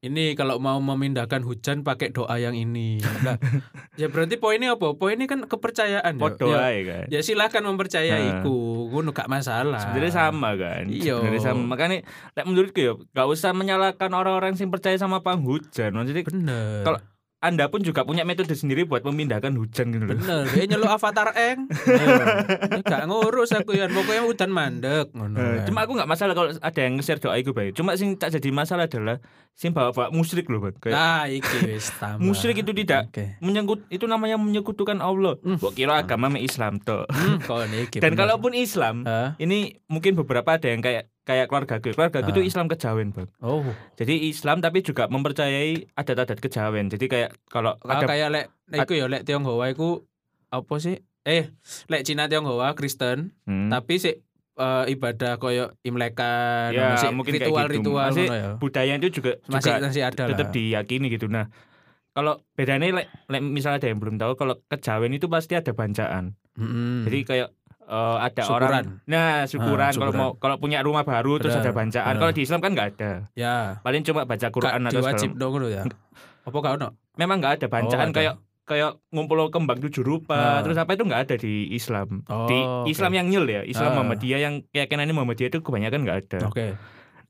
ini 0.00 0.32
kalau 0.32 0.56
mau 0.56 0.80
memindahkan 0.80 1.44
hujan 1.44 1.84
pakai 1.84 2.08
doa 2.08 2.40
yang 2.40 2.56
ini. 2.56 3.04
Nah, 3.20 3.36
ya 4.00 4.08
berarti 4.08 4.40
poinnya 4.40 4.72
apa? 4.72 4.96
Poinnya 4.96 5.28
kan 5.28 5.44
kepercayaan 5.44 6.16
ya. 6.16 6.20
Podo 6.24 6.48
ya, 6.48 6.72
ae 6.72 6.78
kan 6.88 7.04
ya 7.12 7.20
silakan 7.20 7.68
mempercayai 7.68 8.08
Nah. 8.08 8.40
iku, 8.40 8.88
ngono 8.88 9.12
gak 9.12 9.28
masalah. 9.28 9.76
sebenarnya 9.76 10.14
sama 10.14 10.56
kan 10.56 10.88
Iya. 10.88 11.20
sebenarnya 11.20 11.42
sama 11.44 11.62
makanya 11.68 12.00
lek 12.32 12.46
menurutku 12.48 12.80
ya 12.80 12.96
gak 13.12 13.28
usah 13.28 13.52
menyalahkan 13.52 14.08
orang-orang 14.10 14.56
yang 14.56 14.72
percaya 14.72 14.96
sama 14.96 15.20
panghujan 15.20 15.92
maksudnya 15.92 16.24
Bener. 16.24 16.80
Kalau- 16.80 17.02
Anda 17.40 17.66
pun 17.66 17.80
juga 17.80 18.04
punya 18.04 18.20
metode 18.20 18.52
sendiri 18.52 18.84
buat 18.84 19.00
memindahkan 19.00 19.56
hujan 19.56 19.90
gitu 19.90 20.04
loh. 20.04 20.12
Bener, 20.12 20.44
dia 20.46 20.64
nyeluk 20.66 20.92
avatar 20.92 21.32
eng. 21.32 21.72
Ayo. 21.88 22.84
Gak 22.84 23.08
ngurus 23.08 23.50
aku 23.50 23.72
ya, 23.72 23.88
pokoknya 23.88 24.22
udan 24.22 24.50
mandek 24.50 25.08
ngono. 25.10 25.34
Eh, 25.34 25.48
kan. 25.56 25.64
cuma 25.64 25.78
aku 25.82 25.96
nggak 25.96 26.04
masalah 26.06 26.32
kalau 26.32 26.52
ada 26.52 26.80
yang 26.80 26.94
nge-share 26.94 27.16
doa 27.16 27.34
itu 27.34 27.50
baik. 27.50 27.72
Cuma 27.72 27.96
sing 27.96 28.12
tak 28.14 28.36
jadi 28.36 28.48
masalah 28.50 28.84
adalah 28.84 29.24
sing 29.52 29.72
bawa-bawa 29.72 30.08
musyrik 30.10 30.46
loh, 30.46 30.60
Bang. 30.60 30.76
Kayak 30.78 30.92
Nah, 30.92 31.24
iki 31.26 31.56
wis 31.66 31.88
tambah. 31.96 32.20
musyrik 32.20 32.60
itu 32.60 32.76
tidak 32.76 33.08
Oke. 33.08 33.40
menyangkut 33.40 33.88
itu 33.88 34.04
namanya 34.04 34.36
menyekutukan 34.36 35.00
Allah. 35.00 35.40
Hmm. 35.40 35.56
Kok 35.56 35.72
kira 35.72 35.96
agama 35.98 36.28
me 36.28 36.44
Islam 36.44 36.76
toh. 36.78 37.08
Kok 37.40 37.58
niki. 37.68 37.98
Dan 37.98 38.14
kalaupun 38.14 38.52
Islam, 38.52 39.08
Hah? 39.08 39.32
ini 39.36 39.80
mungkin 39.86 40.12
beberapa 40.14 40.60
ada 40.60 40.68
yang 40.68 40.84
kayak 40.84 41.08
kayak 41.22 41.46
keluarga 41.46 41.78
gue. 41.78 41.92
Keluarga 41.92 42.18
gue 42.20 42.30
itu 42.30 42.40
Ah. 42.40 42.48
Islam 42.48 42.66
kejawen, 42.66 43.08
Bang. 43.10 43.28
Oh, 43.38 43.62
Jadi 43.94 44.26
Islam 44.26 44.58
tapi 44.58 44.80
juga 44.80 45.06
mempercayai 45.06 45.92
adat-adat 45.92 46.38
kejawen. 46.38 46.88
Jadi 46.88 47.06
kayak 47.06 47.30
kalau 47.46 47.76
ah, 47.78 47.90
ada 47.94 48.04
kayak 48.04 48.28
lek 48.28 48.46
iku 48.74 48.92
ya 48.94 49.06
lek 49.06 49.22
Tionghoa 49.22 49.68
iku 49.68 50.04
apa 50.48 50.74
sih? 50.76 50.98
Eh, 51.22 51.52
lek 51.86 52.02
Cina 52.02 52.26
Tionghoa 52.26 52.72
Kristen, 52.72 53.36
Hmm. 53.44 53.68
tapi 53.68 53.96
sih 53.96 54.16
eh, 54.52 54.84
ibadah 54.88 55.36
koyo 55.36 55.72
imlekan, 55.80 56.68
Ya, 56.70 56.92
sih 56.94 57.08
mungkin 57.08 57.32
kayak 57.32 57.40
gitu. 57.42 57.50
ritual-ritual 57.50 58.08
Masih 58.10 58.26
ya. 58.26 58.50
budaya 58.56 58.92
itu 58.94 59.08
juga 59.14 59.32
Masih 59.46 59.72
juga 59.72 59.86
masih 59.86 60.02
ada 60.02 60.22
tetap 60.26 60.46
lah. 60.46 60.52
diyakini 60.52 61.06
gitu. 61.08 61.26
Nah, 61.26 61.48
kalau 62.10 62.44
bedanya 62.52 62.92
lek, 62.94 63.08
lek 63.26 63.40
misalnya 63.40 63.78
ada 63.78 63.88
yang 63.88 63.96
belum 63.98 64.16
tahu 64.16 64.32
kalau 64.34 64.60
kejawen 64.66 65.12
itu 65.12 65.26
pasti 65.26 65.54
ada 65.54 65.70
bancaan. 65.70 66.36
Mm-mm. 66.54 67.06
Jadi 67.06 67.18
kayak 67.22 67.48
eh, 67.90 68.16
ada 68.22 68.40
Syukuran. 68.40 68.62
orang 68.64 68.84
nah 69.04 69.32
syukuran 69.44 69.88
Ah, 69.88 69.96
kalau 69.96 70.12
mau 70.12 70.30
kalau 70.36 70.56
punya 70.56 70.78
rumah 70.80 71.02
baru 71.02 71.36
terus 71.36 71.52
Benar, 71.52 71.64
ada 71.64 71.72
bancaan. 71.74 72.14
Kalau 72.16 72.30
di 72.30 72.42
Islam 72.42 72.60
kan 72.60 72.70
nggak 72.70 72.88
ada. 72.92 73.12
ya, 73.34 73.56
Paling 73.80 74.02
cuma 74.02 74.22
baca 74.22 74.46
Quran 74.48 74.78
gak 74.80 74.88
atau 74.88 75.02
segala- 75.02 75.34
dong 75.36 75.50
ngono 75.52 75.68
ya. 75.68 75.82
Apa 76.40 76.56
gak 76.56 76.74
ono? 76.76 76.88
Memang 77.16 77.36
nggak 77.36 77.54
ada 77.56 77.66
bancaan 77.66 78.08
ada. 78.08 78.14
kayak 78.14 78.34
kayak 78.62 78.90
ngumpul 79.10 79.50
kembang 79.50 79.78
tujuh 79.80 80.00
rupa 80.00 80.38
Ah. 80.38 80.62
terus 80.62 80.78
apa 80.78 80.94
itu 80.94 81.02
nggak 81.02 81.22
ada 81.24 81.34
di 81.34 81.68
Islam. 81.68 82.22
Oh, 82.24 82.46
di. 82.46 82.58
Islam 82.86 83.10
yang 83.12 83.26
nyel 83.26 83.44
ya, 83.44 83.62
Islam 83.62 83.90
Ah. 83.90 83.94
Muhammadiyah 83.98 84.40
yang 84.40 84.54
keyakinannya 84.68 85.10
Muhammadiyah 85.12 85.50
itu 85.50 85.58
kebanyakan 85.58 86.00
nggak 86.00 86.18
ada. 86.24 86.38
Oke, 86.46 86.78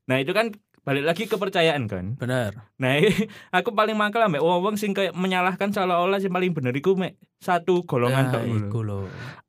Nah, 0.03 0.17
itu 0.17 0.31
kan 0.31 0.53
balik 0.81 1.05
lagi 1.05 1.23
kepercayaan 1.29 1.85
kan. 1.85 2.17
benar. 2.17 2.73
Nah, 2.81 2.97
aku 3.57 3.73
paling 3.77 3.93
mangkel 3.93 4.25
ambek 4.25 4.41
wong-wong 4.41 4.75
sing 4.81 4.97
kayak 4.97 5.13
menyalahkan 5.13 5.69
seolah-olah 5.69 6.17
sing 6.17 6.33
paling 6.33 6.57
bener 6.57 6.73
iku 6.73 6.97
mek 6.97 7.21
satu 7.37 7.85
golongan 7.85 8.29
Ya, 8.29 8.33
tok 8.33 8.45
iku 8.49 8.79
lho. 8.81 8.99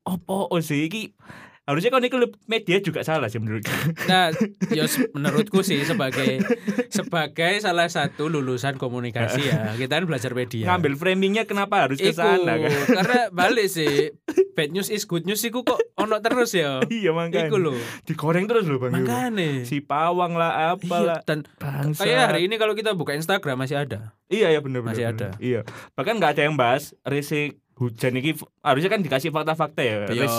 Opo 0.04 0.52
sih 0.60 0.90
iki 0.90 1.16
harusnya 1.62 1.94
kan 1.94 2.02
iku 2.02 2.18
media 2.50 2.82
juga 2.82 3.06
salah 3.06 3.30
sih 3.30 3.38
menurutku. 3.38 3.70
Nah, 4.10 4.34
ya 4.76 4.82
menurutku 5.14 5.62
sih 5.62 5.78
sebagai 5.86 6.42
sebagai 6.90 7.62
salah 7.62 7.86
satu 7.86 8.26
lulusan 8.26 8.74
komunikasi 8.82 9.46
ya, 9.46 9.78
kita 9.78 10.02
kan 10.02 10.04
belajar 10.10 10.34
media. 10.34 10.74
Ngambil 10.74 10.98
framingnya 10.98 11.46
kenapa 11.46 11.86
harus 11.86 12.02
ke 12.02 12.10
sana 12.10 12.58
kan? 12.58 12.70
karena 12.90 13.20
balik 13.38 13.70
sih 13.70 14.10
bad 14.52 14.74
news 14.74 14.90
is 14.92 15.06
good 15.08 15.22
news 15.24 15.40
iku 15.46 15.62
kok 15.62 15.78
ono 15.96 16.18
terus 16.18 16.52
ya. 16.52 16.82
iya 16.90 17.14
makanya. 17.14 17.46
Iku 17.46 17.56
lho. 17.62 17.74
Digoreng 18.04 18.50
terus 18.50 18.66
loh 18.66 18.82
Bang. 18.82 18.92
Makane. 18.92 19.62
Si 19.62 19.80
pawang 19.80 20.34
lah 20.34 20.50
Iya, 20.52 20.68
apalah. 20.76 21.18
dan 21.24 21.46
Bangsa. 21.56 22.04
kayak 22.04 22.34
hari 22.34 22.50
ini 22.50 22.58
kalau 22.58 22.74
kita 22.74 22.92
buka 22.92 23.14
Instagram 23.14 23.62
masih 23.62 23.80
ada. 23.86 24.12
Iya 24.28 24.50
ya 24.50 24.60
bener. 24.60 24.82
Masih 24.82 25.06
bener. 25.08 25.14
ada. 25.14 25.28
Iya. 25.38 25.60
Bahkan 25.94 26.14
nggak 26.18 26.32
ada 26.36 26.42
yang 26.44 26.56
bahas 26.58 26.92
risik 27.06 27.61
hujan 27.76 28.12
ini 28.14 28.36
harusnya 28.60 28.90
kan 28.92 29.00
dikasih 29.00 29.30
fakta-fakta 29.30 29.80
ya. 29.80 29.96
Iya. 30.08 30.24
Ris, 30.26 30.36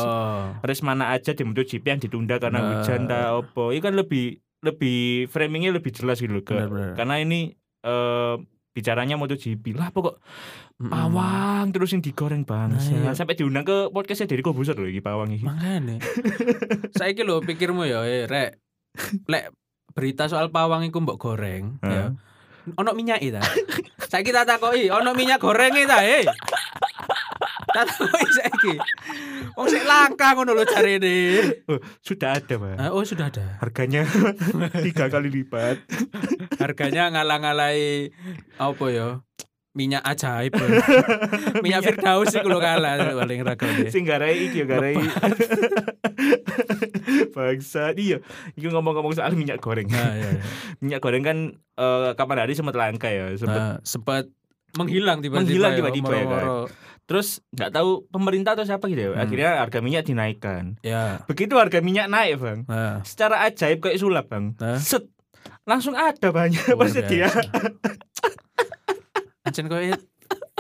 ris 0.64 0.82
mana 0.86 1.12
aja 1.12 1.34
di 1.34 1.44
MotoGP 1.44 1.86
yang 1.86 2.02
ditunda 2.02 2.38
karena 2.38 2.60
Nah. 2.62 2.70
hujan 2.80 3.10
tak 3.10 3.26
opo. 3.34 3.74
Ini 3.74 3.82
kan 3.82 3.94
lebih 3.98 4.38
lebih 4.64 5.28
framingnya 5.28 5.76
lebih 5.76 5.92
jelas 5.92 6.24
gitu 6.24 6.40
loh, 6.40 6.46
ke. 6.46 6.56
Karena 6.96 7.20
ini 7.20 7.52
eh 7.84 8.36
bicaranya 8.74 9.20
MotoGP 9.22 9.78
lah 9.78 9.94
pokok 9.94 10.18
Mm-mm. 10.82 10.90
pawang 10.90 11.70
terus 11.70 11.94
yang 11.94 12.02
digoreng 12.02 12.42
bangsa. 12.42 12.90
Nah, 12.90 13.12
iya. 13.12 13.14
Sampai 13.14 13.38
diundang 13.38 13.62
ke 13.62 13.94
podcastnya 13.94 14.34
dari 14.34 14.42
Kobuser 14.42 14.74
loh 14.74 14.90
iki 14.90 15.04
pawang 15.04 15.30
iki. 15.30 15.46
Makane. 15.46 16.02
Saiki 16.98 17.22
lho 17.22 17.44
pikirmu 17.46 17.86
ya, 17.86 18.02
eh, 18.02 18.26
rek. 18.26 18.58
Lek 19.30 19.54
berita 19.94 20.26
soal 20.26 20.50
pawang 20.50 20.82
iku 20.90 21.06
mbok 21.06 21.22
goreng, 21.22 21.78
ya. 21.86 22.18
Ono 22.80 22.96
minyak 22.98 23.22
ta? 23.30 23.44
Saiki 24.10 24.34
tak 24.34 24.50
takoki, 24.50 24.90
ono 24.90 25.14
minyak 25.14 25.38
goreng 25.38 25.76
ta, 25.86 26.02
eh? 26.02 26.26
Tak 27.74 27.84
takoki 27.90 28.30
saiki. 28.38 28.74
Wong 29.54 29.68
sik 29.68 29.84
langka 29.84 30.34
ngono 30.34 30.54
lho 30.54 30.66
jarene. 30.66 31.16
Oh, 31.68 31.82
sudah 32.02 32.38
ada, 32.38 32.54
Pak. 32.56 32.76
Ah, 32.78 32.90
Oh, 32.94 33.02
sudah 33.02 33.30
ada. 33.30 33.58
Harganya 33.60 34.06
tiga 34.86 35.10
kali 35.10 35.30
lipat. 35.30 35.82
Harganya 36.58 37.10
ngalah-ngalahi 37.10 38.14
apa 38.58 38.86
ya? 38.90 39.10
Minyak 39.74 40.06
ajaib. 40.06 40.54
minyak 41.66 41.82
Firdaus 41.82 42.30
iku 42.30 42.46
lho 42.46 42.62
kalah 42.62 43.18
paling 43.18 43.42
regane. 43.42 43.90
Sing 43.90 44.06
garai 44.06 44.46
iki 44.46 44.62
ya 44.62 44.66
garai. 44.70 44.94
Bangsa 47.34 47.94
iya. 47.98 48.22
Iki 48.54 48.70
ngomong-ngomong 48.70 49.18
soal 49.18 49.34
minyak 49.34 49.58
goreng. 49.58 49.90
Nah, 49.90 50.14
ya, 50.14 50.30
ya. 50.30 50.42
minyak 50.78 51.02
goreng 51.02 51.26
kan 51.26 51.38
eh, 51.58 52.10
kapan 52.14 52.38
hari 52.46 52.54
sempat 52.54 52.78
langka 52.78 53.10
ya, 53.10 53.34
sempat 53.34 53.58
Nah, 53.58 53.76
sempat 53.82 54.30
menghilang 54.74 55.20
tiba-tiba. 55.20 55.44
Menghilang 55.46 55.72
ya, 55.72 55.78
tiba-tiba 55.80 56.10
ya, 56.10 56.14
kan? 56.14 56.26
moro-moro. 56.26 56.60
terus 57.04 57.44
nggak 57.52 57.72
tahu 57.76 58.08
pemerintah 58.08 58.56
atau 58.56 58.64
siapa 58.64 58.88
gitu 58.88 59.02
ya. 59.06 59.10
Hmm. 59.12 59.24
Akhirnya 59.28 59.50
harga 59.60 59.80
minyak 59.84 60.08
dinaikkan. 60.08 60.80
Ya. 60.82 61.20
Begitu 61.28 61.60
harga 61.60 61.84
minyak 61.84 62.08
naik, 62.08 62.40
Bang. 62.40 62.64
Nah, 62.66 63.04
Secara 63.04 63.44
ajaib 63.44 63.84
kayak 63.84 64.00
sulap, 64.00 64.32
Bang. 64.32 64.56
Nah. 64.56 64.80
Set 64.80 65.12
langsung 65.68 65.94
ada 65.94 66.32
banyak 66.32 66.64
biasa. 66.64 67.44
Ancen 69.44 69.68
kowe 69.68 69.84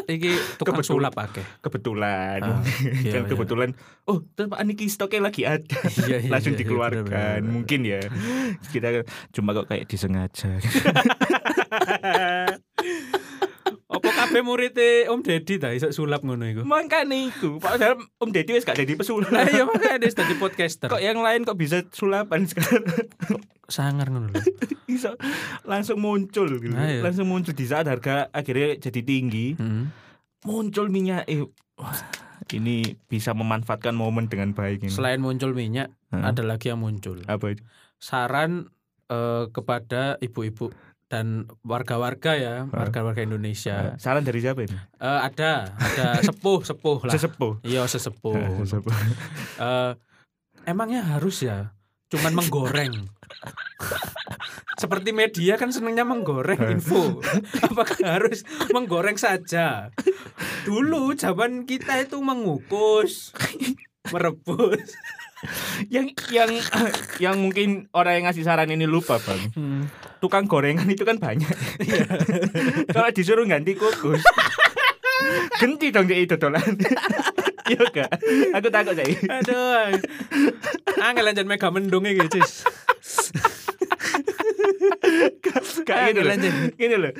iki 0.03 0.36
tukang 0.60 0.75
Kebetul- 0.75 1.00
sulap 1.00 1.15
akeh. 1.15 1.48
kebetulan. 1.63 2.43
Ah, 2.43 2.60
iya, 3.00 3.15
kan 3.15 3.24
iya. 3.24 3.29
kebetulan 3.32 3.70
oh 4.03 4.20
terus 4.36 4.51
Pak 4.51 4.60
Niki 4.67 4.91
stoknya 4.91 5.32
lagi 5.32 5.48
ada 5.48 5.63
Iya, 6.03 6.27
iya, 6.27 6.29
langsung 6.32 6.51
iya, 6.51 6.60
iya, 6.60 6.62
dikeluarkan 6.67 7.03
bener-bener. 7.08 7.48
mungkin 7.48 7.79
ya 7.88 8.00
kita 8.75 9.08
cuma 9.32 9.55
kok 9.55 9.72
kayak 9.72 9.88
disengaja 9.88 10.60
Apa 13.93 14.09
kabeh 14.09 14.41
murid 14.41 14.73
Om 15.05 15.21
Deddy 15.21 15.55
ta 15.55 15.69
iso 15.69 15.89
sulap 15.89 16.21
ngono 16.21 16.43
iku? 16.43 16.62
makanya 16.63 17.13
itu 17.13 17.57
padahal 17.57 18.01
Om 18.17 18.29
Deddy 18.29 18.51
wis 18.51 18.63
gak 18.63 18.75
jadi 18.75 18.93
pesulap 18.93 19.29
Lah 19.29 19.45
iya 19.45 19.63
makanya 19.63 20.01
dia 20.01 20.12
dadi 20.12 20.33
podcaster. 20.35 20.89
kok 20.89 20.97
yang 20.97 21.17
lain 21.17 21.43
kok 21.43 21.53
bisa 21.53 21.85
sulapan 21.89 22.43
sekarang 22.43 22.81
sangar 23.65 24.07
ngono 24.07 24.29
lho. 24.29 24.41
bisa 24.83 25.13
langsung 25.63 25.97
muncul 25.97 26.50
gitu. 26.51 26.69
Nah, 26.69 26.89
iya. 26.89 27.00
langsung 27.00 27.25
muncul 27.25 27.51
di 27.51 27.63
saat 27.63 27.85
harga 27.85 28.27
akhirnya 28.29 28.81
jadi 28.81 29.01
tinggi 29.01 29.55
Hmm. 29.55 29.93
muncul 30.41 30.89
minyak 30.89 31.23
eh, 31.25 31.45
wah, 31.75 31.95
ini 32.51 32.83
bisa 33.03 33.31
memanfaatkan 33.31 33.93
momen 33.93 34.25
dengan 34.25 34.51
baik 34.51 34.83
ini 34.83 34.91
Selain 34.91 35.17
muncul 35.17 35.53
minyak, 35.53 35.89
Hah? 36.09 36.29
ada 36.29 36.41
lagi 36.41 36.67
yang 36.67 36.77
muncul. 36.77 37.21
apa 37.23 37.45
itu 37.47 37.63
Saran 37.95 38.67
eh, 39.07 39.45
kepada 39.47 40.17
ibu-ibu 40.19 40.73
dan 41.13 41.46
warga-warga 41.62 42.34
ya, 42.34 42.55
warga-warga 42.74 43.22
Indonesia. 43.22 43.93
saran 44.01 44.25
dari 44.25 44.41
siapa 44.41 44.65
ini? 44.65 44.74
Eh, 44.98 45.20
ada, 45.29 45.70
ada. 45.77 46.17
Sepuh, 46.25 46.65
sepuh 46.65 47.05
lah. 47.05 47.13
sesepuh. 47.13 47.62
Iya, 47.62 47.86
sesepuh. 47.86 48.34
sesepuh. 48.65 48.89
Eh, 49.62 49.91
emangnya 50.65 51.05
harus 51.05 51.46
ya? 51.46 51.77
Cuman 52.10 52.34
menggoreng. 52.34 52.98
Seperti 54.82 55.13
media 55.13 55.53
kan 55.62 55.70
senangnya 55.70 56.01
menggoreng 56.01 56.58
info. 56.74 57.22
Apakah 57.62 58.17
harus 58.17 58.41
menggoreng 58.74 59.22
saja? 59.22 59.93
Dulu 60.65 61.13
zaman 61.13 61.70
kita 61.70 62.01
itu 62.01 62.17
mengukus 62.25 63.38
merebus 64.10 64.98
yang 65.93 66.07
yang 66.31 66.51
yang 67.19 67.35
mungkin 67.39 67.91
orang 67.91 68.21
yang 68.21 68.25
ngasih 68.31 68.43
saran 68.45 68.71
ini 68.71 68.88
lupa 68.88 69.19
bang. 69.19 69.41
Hmm. 69.55 69.83
tukang 70.23 70.47
gorengan 70.47 70.88
itu 70.88 71.03
kan 71.03 71.19
banyak. 71.19 71.51
Kalau 72.95 73.09
disuruh 73.12 73.43
ganti 73.43 73.75
kukus 73.75 74.23
ganti 75.59 75.88
dong 75.93 76.07
jadi 76.07 76.27
dodolan 76.35 76.75
iya 77.71 77.83
gak? 77.91 78.12
Aku 78.59 78.67
takut 78.67 78.95
saya 78.95 79.15
aduh. 79.39 79.95
Angel 81.00 81.23
lanjut 81.23 81.47
mega 81.47 81.69
mendung 81.71 82.03
iki 82.07 82.27
cis 82.31 82.63
kayak 85.88 86.12
gini 86.12 86.22
Angel 86.24 86.25
loh 86.25 86.36
gini 86.79 86.95
loh 86.98 87.13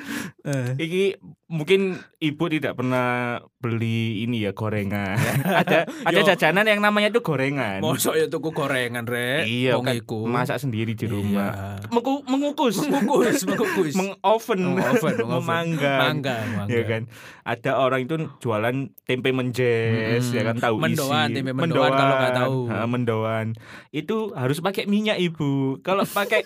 Eh, 0.44 0.68
Iki 0.76 1.04
mungkin 1.46 1.80
ibu 2.18 2.44
tidak 2.46 2.74
pernah 2.74 3.38
beli 3.58 4.20
ini 4.20 4.42
ya 4.42 4.52
gorengan. 4.52 5.16
ada 5.62 5.84
ada 5.86 6.12
Yo. 6.14 6.26
jajanan 6.26 6.66
yang 6.66 6.80
namanya 6.80 7.08
itu 7.08 7.20
gorengan. 7.20 7.80
mosok 7.80 8.12
ya 8.14 8.26
tuku 8.26 8.50
gorengan 8.50 9.04
rek 9.04 9.44
Iya, 9.44 9.78
kan 9.78 9.96
masak 10.26 10.58
sendiri 10.58 10.92
di 10.92 11.06
rumah. 11.06 11.80
Iya. 11.80 11.88
Mengu- 11.88 12.24
mengukus, 12.24 12.76
mengukus 12.82 13.40
mengukus 13.44 13.92
mengoven, 13.94 14.60
Mengoven, 14.60 15.14
mengoven. 15.14 15.16
memanggang. 15.22 16.00
mangga 16.02 16.36
mangga 16.50 16.70
Ya 16.70 16.82
kan, 16.84 17.02
ada 17.42 17.70
orang 17.78 18.00
itu 18.02 18.14
jualan 18.38 18.74
tempe 19.02 19.30
menjes, 19.30 20.24
Mm-mm. 20.24 20.36
ya 20.36 20.42
kan 20.44 20.56
tahu 20.58 20.76
Mendoan, 20.76 21.28
isi. 21.28 21.34
tempe 21.34 21.52
mendoan 21.52 21.90
kalau 21.90 22.14
nggak 22.16 22.34
tahu. 22.36 22.58
Ha, 22.66 22.84
mendoan. 22.84 23.46
Itu 23.90 24.16
harus 24.32 24.58
pakai 24.58 24.84
minyak 24.84 25.16
ibu. 25.16 25.78
Kalau 25.80 26.04
pakai 26.04 26.44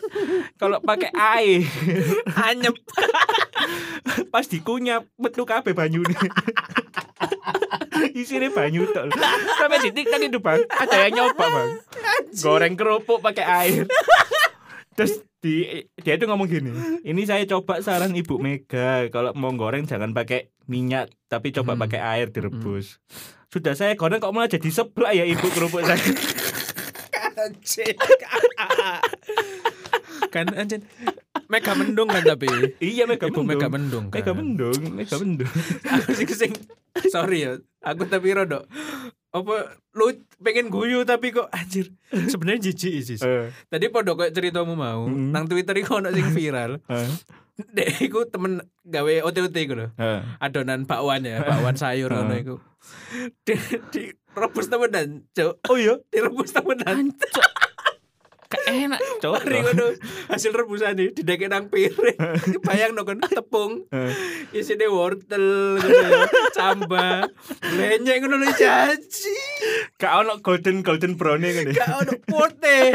kalau 0.54 0.78
pakai 0.78 1.10
air, 1.10 1.66
anyep 2.48 2.74
pas 4.32 4.44
dikunyah 4.44 5.02
ka- 5.02 5.08
metu 5.16 5.42
kabeh 5.44 5.72
banyune. 5.72 6.12
Isine 8.14 8.50
banyu 8.50 8.86
tok. 8.88 9.10
Sampai 9.58 9.82
di 9.82 9.90
TikTok 9.90 10.22
itu, 10.22 10.38
Bang. 10.38 10.62
Ada 10.70 11.08
yang 11.08 11.12
nyoba, 11.18 11.44
Bang. 11.44 11.70
Goreng 12.34 12.74
kerupuk 12.78 13.18
pakai 13.18 13.44
air. 13.44 13.84
Terus 14.94 15.22
di 15.38 15.66
dia 15.94 16.14
itu 16.14 16.26
ngomong 16.26 16.50
gini, 16.50 16.70
ini 17.02 17.22
saya 17.22 17.46
coba 17.46 17.78
saran 17.78 18.10
Ibu 18.10 18.42
Mega, 18.42 19.06
kalau 19.08 19.30
mau 19.38 19.54
goreng 19.54 19.86
jangan 19.86 20.10
pakai 20.10 20.50
minyak, 20.66 21.14
tapi 21.26 21.54
coba 21.54 21.78
Hmm. 21.78 21.82
pakai 21.86 22.00
air 22.02 22.26
direbus. 22.30 22.98
Sudah 23.46 23.78
saya 23.78 23.94
goreng 23.94 24.18
kok 24.18 24.34
malah 24.34 24.50
jadi 24.50 24.66
seblak 24.66 25.14
ya 25.14 25.22
Ibu 25.22 25.46
kerupuk 25.54 25.82
saya. 25.82 25.98
Kan 30.28 30.46
anjing. 30.52 30.82
Mega 31.48 31.72
mendung 31.72 32.06
kan 32.06 32.22
tapi. 32.22 32.44
iya 32.84 33.04
Mega 33.04 33.24
Ibu 33.24 33.40
mendung. 33.40 33.48
Mega 33.50 33.68
mendung 33.68 34.04
kan. 34.08 34.16
Mega 34.20 34.32
mendung, 34.32 34.80
Mega 34.92 35.16
mendung. 35.16 35.50
aku 35.82 36.10
sih 36.12 36.28
sing 36.28 36.52
sorry 37.08 37.42
ya. 37.42 37.52
Aku 37.80 38.04
tapi 38.04 38.30
rodok 38.30 38.68
apa 39.28 39.54
lu 39.92 40.08
pengen 40.38 40.68
guyu 40.68 41.04
tapi 41.04 41.28
kok 41.30 41.48
anjir 41.48 41.92
sebenarnya 42.08 42.68
jijik 42.68 42.94
sih. 43.02 43.16
Eh, 43.18 43.52
Tadi 43.66 43.88
podo 43.88 44.12
kayak 44.14 44.32
ceritamu 44.32 44.72
mau 44.72 45.04
Mm. 45.04 45.30
nang 45.30 45.44
Twitter 45.44 45.72
iku 45.74 45.98
ono 45.98 46.08
sing 46.08 46.28
viral. 46.28 46.80
eh, 46.88 47.08
Dek 47.58 48.00
iku 48.02 48.24
temen 48.24 48.60
gawe 48.82 49.12
OTT 49.20 49.56
iku 49.58 49.74
lho. 49.74 49.88
eh. 49.94 50.20
Adonan 50.38 50.84
bakwan 50.84 51.24
ya, 51.24 51.42
bakwan 51.42 51.74
sayur 51.74 52.08
ngono 52.08 52.30
Heeh. 52.30 52.40
iku. 52.40 52.54
Di, 53.42 53.54
di 53.90 54.02
rebus 54.32 54.68
temenan, 54.68 55.26
Cuk. 55.30 55.58
Oh 55.66 55.74
iya, 55.74 55.98
Direbus 56.08 56.54
temenan. 56.54 57.10
Enak, 58.48 58.96
ngono 59.20 59.92
hasil 60.32 60.56
rebusan 60.56 60.96
iki 60.96 61.20
dideke 61.20 61.52
nang 61.52 61.68
piring. 61.68 62.16
Bayang 62.66 62.96
no 62.96 63.04
kan 63.04 63.20
tepung. 63.20 63.84
Eh. 63.92 64.08
Isine 64.56 64.88
wortel 64.88 65.76
ngono 65.76 65.92
ya, 65.92 66.20
camba. 66.56 67.28
Lenyek 67.76 68.24
ngono 68.24 68.40
lho 68.40 68.48
jaji. 68.50 69.36
Gak 70.00 70.24
ono 70.24 70.40
golden 70.40 70.80
golden 70.80 71.20
brown 71.20 71.44
ngene. 71.44 71.76
Gak 71.76 71.92
ono 71.92 72.12
putih. 72.24 72.88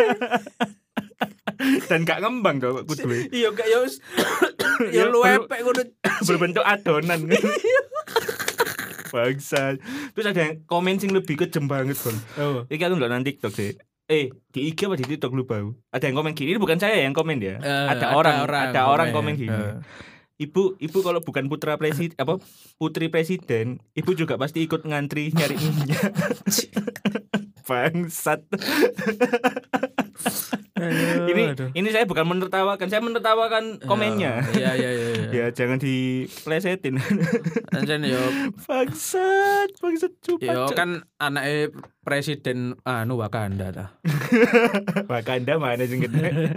Dan 1.85 2.01
gak 2.01 2.25
ngembang 2.25 2.57
kok 2.57 2.89
kudu. 2.89 3.29
Iya 3.29 3.53
gak 3.53 3.69
yo 3.69 3.85
yo 4.89 5.05
lu 5.05 5.21
perlu- 5.21 5.45
epek 5.45 5.59
ngono. 5.61 5.81
berbentuk 6.27 6.65
adonan 6.65 7.29
bangsa 9.13 9.77
terus 10.17 10.25
ada 10.25 10.41
yang 10.41 10.65
komen 10.65 10.97
sing 10.97 11.13
lebih 11.13 11.37
kejem 11.37 11.69
banget 11.69 11.93
bang 12.01 12.17
Oh. 12.41 12.65
ini 12.65 12.81
aku 12.81 12.97
nggak 12.97 13.11
nanti 13.13 13.37
TikTok 13.37 13.53
sih 13.53 13.77
eh 14.11 14.31
di 14.51 14.59
IG 14.71 14.87
apa 14.87 14.95
di 14.99 15.05
TikTok? 15.07 15.31
Lu 15.31 15.47
bau 15.47 15.73
ada 15.91 16.03
yang 16.03 16.15
komen 16.19 16.35
gini? 16.35 16.55
Ini 16.55 16.59
bukan 16.59 16.77
saya 16.79 16.99
yang 16.99 17.15
komen 17.15 17.39
ya? 17.39 17.55
Eh, 17.59 17.87
ada, 17.93 18.15
orang, 18.17 18.43
ada 18.43 18.81
orang 18.87 19.15
komen. 19.15 19.33
gini. 19.39 19.51
Eh. 19.51 19.77
ibu 20.43 20.75
ibu 20.81 20.97
kalau 21.05 21.21
bukan 21.21 21.45
putra 21.45 21.77
presiden 21.77 22.17
apa 22.17 22.41
putri 22.81 23.07
presiden 23.07 23.79
ibu 23.93 24.11
juga 24.17 24.35
pasti 24.35 24.65
ikut 24.65 24.83
ngantri 24.83 25.31
nyari 25.31 25.55
minyak. 25.55 26.11
Bangsat 27.67 28.43
Aduh, 30.73 31.29
ini 31.29 31.43
aduh. 31.53 31.69
ini 31.73 31.87
saya 31.89 32.05
bukan 32.05 32.25
menertawakan 32.25 32.87
saya 32.89 33.01
menertawakan 33.01 33.81
komennya 33.85 34.41
Iya 34.53 34.71
iya 34.77 34.89
iya. 34.89 35.07
iya. 35.13 35.25
ya 35.37 35.45
jangan 35.53 35.77
diplesetin 35.81 36.97
Anjen 37.77 38.05
yo 38.05 38.21
bangsat 38.65 39.69
bangsat 39.81 40.13
cupat 40.21 40.53
yo 40.53 40.65
kan 40.73 41.05
anaknya 41.17 41.73
presiden 42.03 42.75
anu 42.83 43.15
Wakanda 43.15 43.71
ta. 43.71 43.85
Wakanda 45.13 45.55
mana 45.55 45.87
sing 45.87 46.03
gede 46.03 46.51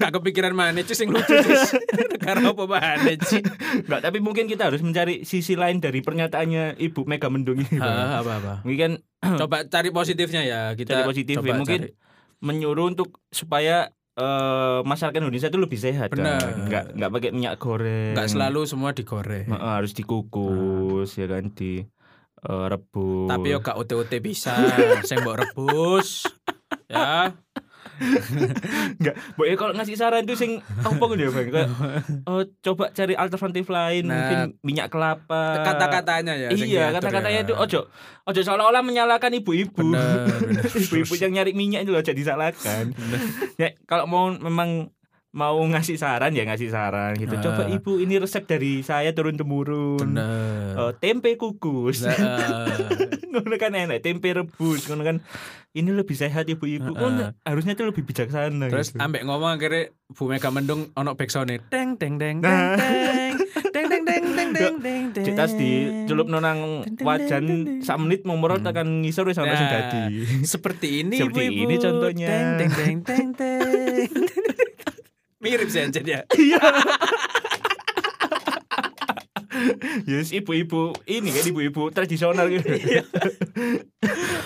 Gak 0.00 0.10
kepikiran 0.18 0.58
mana 0.58 0.82
sih 0.82 0.98
sing 0.98 1.14
lucu 1.14 1.38
Cis. 1.38 1.78
Negara 2.18 2.50
apa 2.50 2.64
mana 2.66 3.14
sih? 3.22 3.38
Enggak, 3.86 4.00
tapi 4.02 4.18
mungkin 4.18 4.50
kita 4.50 4.66
harus 4.66 4.82
mencari 4.82 5.22
sisi 5.22 5.54
lain 5.54 5.78
dari 5.78 6.02
pernyataannya 6.02 6.82
Ibu 6.82 7.06
Mega 7.06 7.30
Mendung 7.30 7.62
ini. 7.62 7.78
Ah, 7.78 8.18
apa 8.18 8.42
apa. 8.42 8.54
Mungkin 8.66 8.98
Coba 9.22 9.62
cari 9.70 9.94
positifnya 9.94 10.42
ya 10.42 10.60
kita. 10.74 10.98
Cari 10.98 11.02
positif 11.06 11.38
ya, 11.38 11.42
coba 11.46 11.54
mungkin 11.62 11.80
cari. 11.86 11.90
Menyuruh 12.42 12.90
untuk 12.90 13.22
supaya 13.30 13.88
eh, 14.18 14.78
masyarakat 14.82 15.22
Indonesia 15.22 15.48
itu 15.48 15.60
lebih 15.62 15.78
sehat 15.78 16.10
Benar. 16.12 16.42
kan. 16.42 16.52
Enggak 16.66 16.84
enggak 16.98 17.10
pakai 17.14 17.30
minyak 17.32 17.54
goreng. 17.56 18.12
nggak 18.18 18.28
selalu 18.28 18.60
semua 18.68 18.90
digoreng. 18.92 19.48
Heeh, 19.48 19.72
harus 19.78 19.94
dikukus 19.94 21.16
ya 21.16 21.26
kan 21.30 21.54
di 21.54 21.80
eh, 22.42 22.66
rebus. 22.68 23.30
Tapi 23.30 23.46
yo 23.54 23.58
gak 23.62 23.78
ute-ute 23.78 24.18
bisa, 24.18 24.52
sing 25.08 25.22
mbok 25.22 25.46
rebus. 25.46 26.26
Ya, 26.90 27.32
enggak. 28.98 29.14
Boy 29.34 29.54
kalau 29.54 29.72
ngasih 29.72 29.96
saran 29.96 30.26
tuh 30.26 30.34
sing 30.34 30.58
apa 30.82 31.04
gitu 31.14 31.22
ya, 31.22 31.30
Bang? 31.30 31.46
Kayak 31.48 31.68
oh, 32.26 32.42
coba 32.62 32.84
cari 32.92 33.14
alternatif 33.14 33.66
lain, 33.68 34.02
Nah, 34.06 34.14
mungkin 34.16 34.38
minyak 34.60 34.88
kelapa. 34.90 35.62
kata-katanya 35.62 36.34
ya. 36.34 36.48
Iya, 36.52 36.84
kata-katanya 36.98 37.40
ya. 37.42 37.46
itu 37.46 37.54
ojo 37.54 37.80
ojo 38.26 38.40
seolah-olah 38.40 38.82
menyalahkan 38.82 39.32
ibu-ibu. 39.34 39.94
Ibu-ibu 40.88 41.14
yang 41.18 41.32
nyari 41.34 41.52
minyak 41.54 41.86
itu 41.86 41.92
ojo 41.94 42.12
disalahkan. 42.12 42.92
ya, 43.56 43.74
kalau 43.86 44.06
mau 44.06 44.30
memang 44.30 44.90
mau 45.32 45.56
ngasih 45.58 45.96
saran 45.96 46.30
ya 46.30 46.44
ngasih 46.44 46.68
saran 46.68 47.16
gitu. 47.16 47.32
Coba 47.40 47.64
Ah. 47.64 47.68
ibu 47.70 47.96
ini 47.96 48.16
resep 48.16 48.44
dari 48.44 48.80
saya 48.80 49.10
turun 49.10 49.34
temurun. 49.34 50.12
Bener. 50.12 50.76
Oh, 50.76 50.92
tempe 50.92 51.34
kukus. 51.34 52.04
Nah, 52.04 52.12
ngono 53.32 53.56
kan 53.56 53.72
enak, 53.72 54.00
tempe 54.00 54.28
rebus, 54.30 54.84
ngono 54.86 55.02
kan. 55.02 55.16
Ini 55.72 55.88
lebih 55.90 56.12
sehat 56.12 56.44
ibu-ibu. 56.46 56.92
Ngono, 56.92 57.32
harusnya 57.40 57.72
itu 57.72 57.80
lebih 57.82 58.04
bijaksana 58.04 58.68
Terus 58.68 58.92
gitu. 58.92 59.00
ambek 59.00 59.24
ngomong 59.24 59.56
akhirnya 59.56 59.88
Bu 60.06 60.28
Mega 60.28 60.48
Mendung 60.48 60.92
ono 60.92 61.16
backsound 61.16 61.48
teng 61.66 61.96
teng 61.96 62.20
teng 62.20 62.36
teng 62.36 62.44
Nah. 62.44 62.76
teng 62.76 63.88
teng 63.88 64.04
teng 64.04 64.04
teng 64.04 64.24
teng 64.28 64.50
teng 64.52 64.74
teng 64.76 65.02
teng 65.10 65.24
Cek 65.24 65.32
tas 65.32 65.56
di 65.56 65.70
celup 66.04 66.28
nonang 66.28 66.84
wajan 66.98 67.44
sak 67.80 67.96
menit 67.96 68.20
mau 68.22 68.36
merot 68.36 68.60
tekan 68.60 69.00
ngisor 69.00 69.24
wis 69.24 69.40
ana 69.40 69.56
sing 69.56 69.64
Nah, 69.64 69.72
dadi. 69.80 70.02
seperti 70.44 71.00
ini 71.00 71.16
Seperti 71.16 71.40
ibu-ibu. 71.42 71.60
ini 71.62 71.74
contohnya. 71.78 72.28
teng 72.28 72.46
teng 72.52 72.70
teng 72.70 72.96
teng 73.02 73.28
teng 73.32 74.08
mirip 75.42 75.68
sih 75.68 75.82
anjir 75.82 76.06
ya. 76.06 76.22
Yes, 80.08 80.32
ibu-ibu 80.32 80.96
ini 81.04 81.28
kan 81.28 81.44
ibu-ibu 81.44 81.92
tradisional 81.92 82.48
gitu. 82.48 82.66
Iya. 82.66 83.04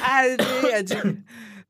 anjing 0.03 0.65
anjing. 0.75 1.07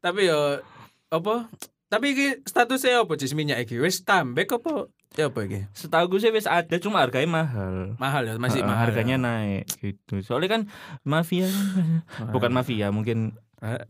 Tapi 0.00 0.26
yo 0.26 0.64
apa? 1.12 1.52
Tapi 1.86 2.06
iki 2.16 2.26
statusnya 2.42 3.04
apa 3.04 3.14
cis 3.14 3.36
minyak 3.36 3.68
iki? 3.68 3.78
Wis 3.78 4.02
tambek 4.02 4.50
apa? 4.50 4.88
Ya 5.14 5.28
apa 5.30 5.46
iki? 5.46 5.68
Setahu 5.70 6.10
gue 6.10 6.18
sih 6.18 6.32
wis 6.32 6.48
ada 6.48 6.80
cuma 6.80 7.04
harganya 7.04 7.28
mahal. 7.28 7.94
mahal 8.00 8.24
ya 8.24 8.34
masih 8.40 8.64
Heeh, 8.64 8.68
mahal 8.68 8.82
harganya 8.88 9.16
ya. 9.16 9.22
naik 9.22 9.64
gitu. 9.78 10.14
Soalnya 10.24 10.50
kan 10.50 10.62
mafia. 11.06 11.46
Kan 11.46 12.32
bukan 12.32 12.50
mafia, 12.50 12.88
mungkin 12.90 13.36
eh, 13.62 13.84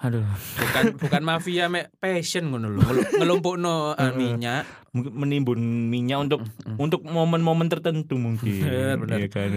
aduh, 0.00 0.24
bukan 0.56 0.84
bukan 0.96 1.22
mafia 1.22 1.68
mek 1.68 1.92
passion 1.96 2.48
ngono 2.48 2.68
lho 2.70 2.80
Ngelu- 2.80 3.08
ngelumpukno 3.16 3.74
eh, 3.92 4.00
Heeh. 4.00 4.16
minyak 4.16 4.64
menimbun 4.90 5.60
minyak 5.86 6.18
untuk 6.20 6.40
untuk 6.74 7.04
momen-momen 7.04 7.68
tertentu 7.68 8.16
mungkin. 8.16 8.48
Benar, 8.58 8.96
benar. 9.04 9.16
Iya 9.16 9.28
kan. 9.28 9.50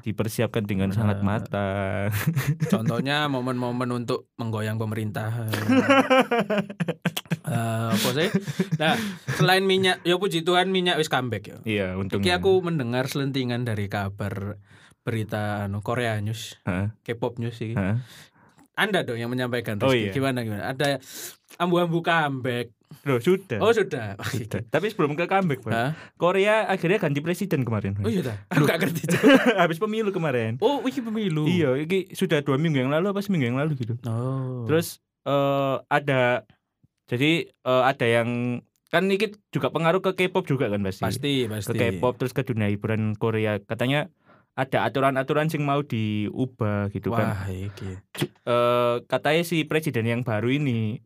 Dipersiapkan 0.00 0.62
dengan 0.62 0.92
sangat 0.92 1.18
matang. 1.20 2.12
contohnya 2.72 3.26
momen-momen 3.26 3.88
untuk 3.96 4.28
menggoyang 4.36 4.76
pemerintahan 4.76 5.50
Eh, 7.40 7.88
apa 7.88 8.08
sih 8.12 8.28
nah 8.76 8.92
selain 9.32 9.64
minyak 9.64 10.04
ya 10.04 10.14
puji 10.14 10.44
Tuhan 10.44 10.68
minyak 10.68 10.96
wis 10.96 11.08
comeback 11.08 11.44
ya 11.44 11.56
Iya, 11.64 11.86
Iki 11.90 11.98
untungnya. 11.98 12.36
aku 12.36 12.60
mendengar 12.60 13.08
selentingan 13.08 13.64
dari 13.64 13.88
kabar 13.88 14.60
berita 15.00 15.64
anu 15.64 15.80
Korea 15.80 16.20
News, 16.20 16.60
K-pop 17.00 17.40
News 17.40 17.56
sih. 17.56 17.72
Anda 18.78 19.02
dong 19.02 19.18
yang 19.18 19.34
menyampaikan. 19.34 19.74
Oh, 19.82 19.90
Rizky. 19.90 20.08
iya. 20.08 20.12
Gimana 20.14 20.46
gimana? 20.46 20.70
Ada 20.70 21.02
ambu-ambu 21.58 21.98
comeback. 21.98 22.70
Loh, 23.04 23.20
sudah. 23.20 23.58
Oh 23.60 23.74
sudah. 23.74 24.16
Sudah. 24.32 24.64
Tapi 24.64 24.86
sebelum 24.88 25.12
ke 25.12 25.28
comeback, 25.28 25.60
Pak. 25.60 25.74
Korea 26.16 26.64
akhirnya 26.70 26.96
ganti 27.02 27.20
presiden 27.20 27.66
kemarin. 27.66 27.98
Oh 28.00 28.08
iya 28.08 28.24
dah. 28.24 28.36
Aku 28.48 28.64
gak 28.64 28.80
ngerti. 28.80 29.04
Habis 29.60 29.76
pemilu 29.76 30.08
kemarin. 30.08 30.56
Oh, 30.62 30.80
iki 30.86 31.04
pemilu. 31.04 31.44
Iya, 31.44 31.76
ini 31.76 32.08
sudah 32.16 32.40
dua 32.40 32.56
minggu 32.56 32.80
yang 32.80 32.92
lalu 32.94 33.12
apa 33.12 33.20
seminggu 33.20 33.50
yang 33.50 33.60
lalu 33.60 33.76
gitu. 33.76 33.98
Oh. 34.08 34.64
Terus 34.64 35.02
eh 35.28 35.76
ada 35.92 36.48
jadi 37.10 37.44
eh, 37.50 37.82
ada 37.84 38.06
yang 38.08 38.62
kan 38.88 39.04
ini 39.04 39.20
juga 39.52 39.68
pengaruh 39.68 40.00
ke 40.00 40.16
K-pop 40.16 40.48
juga 40.48 40.72
kan 40.72 40.80
pasti. 40.80 41.04
pasti 41.04 41.32
Ke 41.44 41.60
pasti. 41.60 41.76
K-pop 41.76 42.16
terus 42.16 42.32
ke 42.32 42.40
dunia 42.40 42.72
hiburan 42.72 43.12
Korea. 43.20 43.60
Katanya 43.60 44.08
ada 44.58 44.82
aturan-aturan 44.82 45.46
sing 45.46 45.62
mau 45.62 45.86
diubah 45.86 46.90
gitu 46.90 47.14
kan. 47.14 47.30
Wah, 47.30 47.46
iki. 47.46 47.94
Eh 48.42 48.96
katanya 49.06 49.46
si 49.46 49.62
presiden 49.62 50.02
yang 50.10 50.26
baru 50.26 50.50
ini 50.50 50.98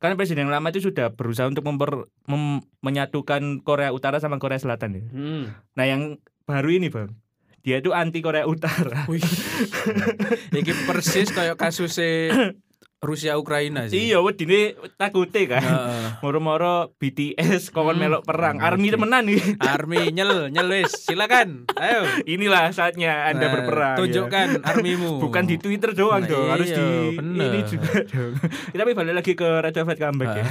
kan 0.00 0.16
presiden 0.16 0.46
yang 0.48 0.54
lama 0.54 0.70
itu 0.72 0.80
sudah 0.80 1.12
berusaha 1.12 1.44
untuk 1.44 1.66
memper, 1.66 2.08
mem- 2.24 2.64
menyatukan 2.80 3.60
Korea 3.60 3.92
Utara 3.92 4.16
sama 4.22 4.38
Korea 4.38 4.56
Selatan 4.56 4.96
ya. 4.96 5.04
Hmm. 5.10 5.44
Nah 5.76 5.84
yang 5.84 6.22
baru 6.48 6.72
ini 6.72 6.88
bang, 6.88 7.12
dia 7.60 7.82
itu 7.84 7.92
anti 7.92 8.24
Korea 8.24 8.48
Utara. 8.48 9.04
Wih. 9.10 9.20
iki 10.62 10.72
persis 10.88 11.28
kayak 11.34 11.60
kasusnya 11.60 12.54
Rusia 13.00 13.32
Ukraina 13.34 13.88
sih. 13.88 14.06
Iya, 14.06 14.20
wedine 14.20 14.76
takute 14.94 15.48
kan. 15.48 15.58
Heeh. 15.58 16.06
Moro-moro 16.22 16.92
BTS 16.94 17.68
kawan 17.70 17.96
Hmm. 17.96 18.02
melok 18.02 18.22
perang, 18.22 18.56
Hmm, 18.56 18.66
army 18.66 18.88
temenan 18.88 19.24
nih. 19.24 19.40
Army 19.72 20.12
nyel 20.12 20.48
nyel 20.48 20.68
wis 20.70 20.92
silakan 21.00 21.64
ayo 21.72 22.04
Inilah 22.24 22.68
saatnya 22.70 23.24
Anda 23.26 23.42
Nah, 23.42 23.52
berperang. 23.54 23.94
ya. 23.94 23.98
tunjukkan 23.98 24.48
armimu 24.62 25.16
Bukan 25.24 25.44
di 25.44 25.56
Twitter 25.56 25.90
doang 25.90 26.20
Nah, 26.20 26.28
dong, 26.28 26.48
harus 26.50 26.68
iya, 26.68 26.76
di 26.76 26.88
bener. 27.16 27.44
ini 27.46 27.60
juga 27.64 27.92
dong. 28.04 28.32
Tapi 28.70 28.92
balik 28.92 29.14
lagi 29.16 29.32
ke 29.32 29.48
Red 29.58 29.74
Velvet 29.74 29.98
comeback 29.98 30.30
ya. 30.34 30.44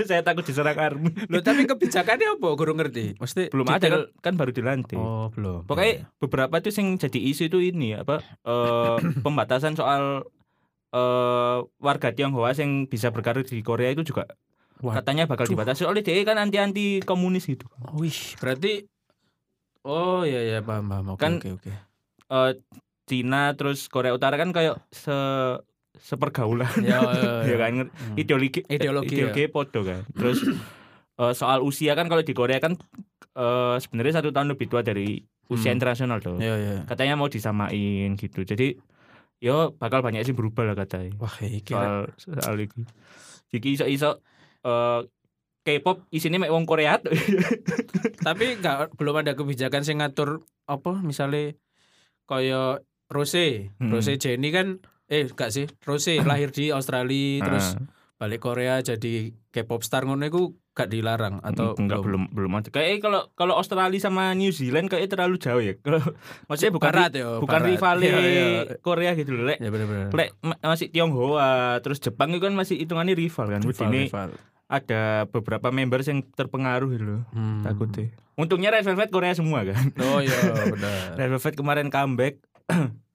Saya 0.00 0.22
takut 0.22 0.42
diserang 0.42 0.78
army. 0.78 1.10
Loh 1.26 1.42
tapi 1.42 1.66
kebijakannya 1.66 2.38
apa 2.38 2.48
guru 2.52 2.72
ngerti 2.72 3.18
mesti 3.18 3.50
Belum 3.50 3.66
ada 3.66 3.82
kan, 3.82 4.00
kan 4.22 4.34
baru 4.34 4.50
dilantik. 4.50 4.94
oh 4.94 5.28
belum 5.28 5.66
Pokoknya 5.66 6.06
beberapa 6.16 6.54
tuh 6.58 6.70
yang 6.72 6.94
jadi 6.96 7.18
isu 7.26 7.42
itu 7.44 7.58
ini 7.60 7.94
apa 7.96 8.22
eh, 8.40 8.96
pembatasan 9.26 9.74
soal 9.74 10.30
eh, 10.90 11.58
warga 11.78 12.08
Tionghoa 12.10 12.50
yang 12.52 12.86
bisa 12.86 13.08
berkarir 13.08 13.42
di 13.42 13.60
Korea 13.60 13.90
itu 13.90 14.02
juga 14.04 14.26
Waduh. 14.80 14.96
katanya 14.96 15.24
bakal 15.24 15.44
dibatasi 15.44 15.84
oleh 15.84 16.00
dia 16.00 16.16
kan 16.22 16.36
anti 16.36 16.56
anti 16.56 16.86
komunis 17.02 17.44
gitu. 17.44 17.68
wih 17.92 18.16
berarti 18.36 18.88
oh 19.82 20.22
iya 20.22 20.40
iya 20.42 20.58
paham 20.60 20.86
paham 20.86 21.06
oke 21.10 21.20
Kan- 21.20 21.38
oke 21.38 21.50
oke 21.56 21.72
Eh, 22.30 22.52
Cina 23.04 23.58
terus 23.58 23.90
Korea 23.90 24.14
Utara 24.14 24.38
kan 24.38 24.54
kayak 24.54 24.78
se 24.88 25.10
sepergaulan 25.98 26.70
ya, 26.80 27.02
ya 27.42 27.56
kan 27.62 27.90
Hmm. 27.90 28.14
ideologi 28.14 28.62
Ideologi, 28.64 29.10
ideologi 29.10 29.44
podo 29.50 29.82
kan. 29.82 30.06
Terus 30.14 30.46
eh, 31.20 31.32
soal 31.34 31.58
usia 31.60 31.92
kan 31.92 32.06
kalau 32.06 32.22
di 32.22 32.30
Korea 32.30 32.62
kan 32.62 32.78
eh, 33.34 33.76
sebenarnya 33.76 34.22
satu 34.22 34.30
tahun 34.30 34.54
lebih 34.54 34.70
tua 34.70 34.80
dari 34.80 35.18
usia 35.50 35.74
Hmm. 35.74 35.82
internasional 35.82 36.22
tuh. 36.22 36.38
ya 36.38 36.54
ya 36.54 36.86
Katanya 36.86 37.18
mau 37.18 37.26
disamain 37.26 38.14
gitu. 38.14 38.46
Jadi 38.46 38.78
yo 39.40 39.72
bakal 39.74 40.00
banyak 40.00 40.22
sih 40.22 40.32
berubah 40.32 40.62
lah 40.62 40.76
katanya. 40.76 41.16
wah 41.16 41.32
iki 41.40 41.72
soal 41.72 42.12
soal 42.14 42.56
iki. 42.56 42.84
Iki 43.50 43.68
iso-iso 43.74 44.20
eh 44.60 45.00
K-pop 45.60 46.08
isinya 46.08 46.38
mek 46.38 46.48
wong 46.48 46.64
Korea 46.64 46.96
tapi 48.26 48.56
nggak 48.56 48.96
belum 48.96 49.16
ada 49.18 49.32
kebijakan 49.32 49.80
sing 49.80 50.00
ngatur 50.00 50.40
apa 50.64 51.00
misalnya 51.00 51.52
kaya 52.24 52.80
Rose 53.08 53.68
Hmm. 53.76 53.90
Rose 53.90 54.16
Jenny 54.16 54.48
kan 54.50 54.80
eh 55.04 55.26
gak 55.26 55.50
sih 55.50 55.66
Rose 55.82 56.16
lahir 56.28 56.48
di 56.48 56.70
Australia 56.70 57.42
terus 57.42 57.74
Ah, 57.74 57.99
balik 58.20 58.38
Korea 58.38 58.78
jadi 58.78 59.32
K-pop 59.48 59.80
star 59.80 60.04
ngono 60.04 60.22
iku 60.22 60.42
gak 60.70 60.86
dilarang 60.86 61.40
atau 61.40 61.72
enggak 61.74 61.98
belum 61.98 62.28
belum 62.30 62.52
ada. 62.54 62.68
Kayak 62.68 63.00
kalau 63.00 63.20
kalau 63.32 63.54
Australia 63.54 63.96
sama 63.96 64.30
New 64.32 64.48
Zealand 64.50 64.86
kayak 64.86 65.08
terlalu 65.08 65.36
jauh 65.36 65.58
ya. 65.58 65.72
Kalau 65.82 66.04
maksudnya 66.46 66.70
bukan 66.70 66.88
Barat 66.90 67.12
ya 67.12 67.26
bukan 67.34 67.48
barat. 67.58 67.68
rivale 67.70 68.00
Iya, 68.02 68.16
iya. 68.20 68.46
Korea 68.78 69.10
gitu 69.14 69.32
loh. 69.32 69.44
Lek, 69.46 69.58
ya 69.58 69.68
lek 70.06 70.30
ma- 70.38 70.60
masih 70.62 70.88
Tionghoa, 70.88 71.50
terus 71.80 71.98
Jepang 71.98 72.30
itu 72.30 72.38
kan 72.38 72.52
masih 72.52 72.76
hitungannya 72.76 73.12
rival 73.14 73.46
kan. 73.48 73.60
Rival, 73.60 73.88
Ini 73.88 74.00
rival. 74.06 74.28
ada 74.68 75.02
beberapa 75.26 75.68
members 75.70 76.06
yang 76.06 76.22
terpengaruh 76.22 76.88
gitu 76.90 77.04
loh. 77.06 77.22
Hmm. 77.30 77.60
Takutnya. 77.62 78.12
Untungnya 78.34 78.68
Red 78.70 78.84
Velvet 78.84 79.10
Korea 79.10 79.32
semua 79.32 79.64
kan. 79.64 79.90
oh 79.98 80.20
iya 80.20 80.32
benar 80.72 81.16
Red 81.18 81.28
Velvet 81.30 81.54
kemarin 81.56 81.88
comeback. 81.88 82.36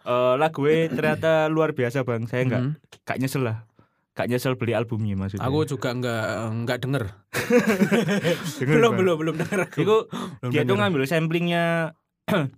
Eh 0.00 0.34
lagunya 0.34 0.88
ternyata 0.88 1.30
luar 1.46 1.76
biasa 1.76 2.02
bang. 2.02 2.24
Saya 2.24 2.42
nggak 2.46 2.62
Hmm. 2.62 2.72
gak 3.04 3.18
nyesel 3.20 3.44
lah. 3.44 3.68
Gak 4.10 4.26
nyesel 4.26 4.58
beli 4.58 4.74
albumnya 4.74 5.14
maksudnya. 5.14 5.46
aku 5.46 5.64
juga 5.64 5.94
nggak 5.94 6.24
nggak 6.66 6.78
denger. 6.82 7.04
Denger, 8.58 8.74
belum 8.74 8.92
belum 8.98 9.16
belum 9.16 9.34
denger 9.38 9.58
aku. 9.64 9.78
Iku 9.80 9.96
Belum 10.42 10.50
dia 10.50 10.62
tuh 10.62 10.76
ngambil 10.76 11.06
samplingnya 11.06 11.94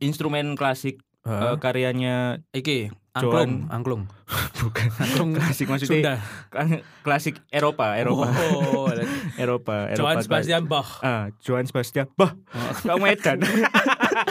instrumen 0.00 0.54
klasik 0.54 1.00
Hah? 1.24 1.54
eh, 1.54 1.56
karyanya 1.56 2.44
iki 2.50 2.92
Joan. 3.14 3.24
angklung 3.24 3.52
angklung. 3.70 4.02
Bukan 4.60 4.88
angklung 4.96 5.30
klasik 5.32 5.66
maksudnya 5.66 6.02
Sunda. 6.02 6.14
kan 6.50 6.66
klasik 7.00 7.38
Eropa 7.48 7.94
Eropa. 7.94 8.26
Oh 8.26 8.90
Eropa 9.40 9.86
Eropa 9.86 9.94
Johann 9.94 10.18
Sebastian 10.20 10.62
Bach. 10.66 10.98
Ah 11.00 11.30
Johann 11.40 11.64
Sebastian 11.64 12.10
bah 12.14 12.34
kamu 12.82 13.08
Medan. 13.08 13.38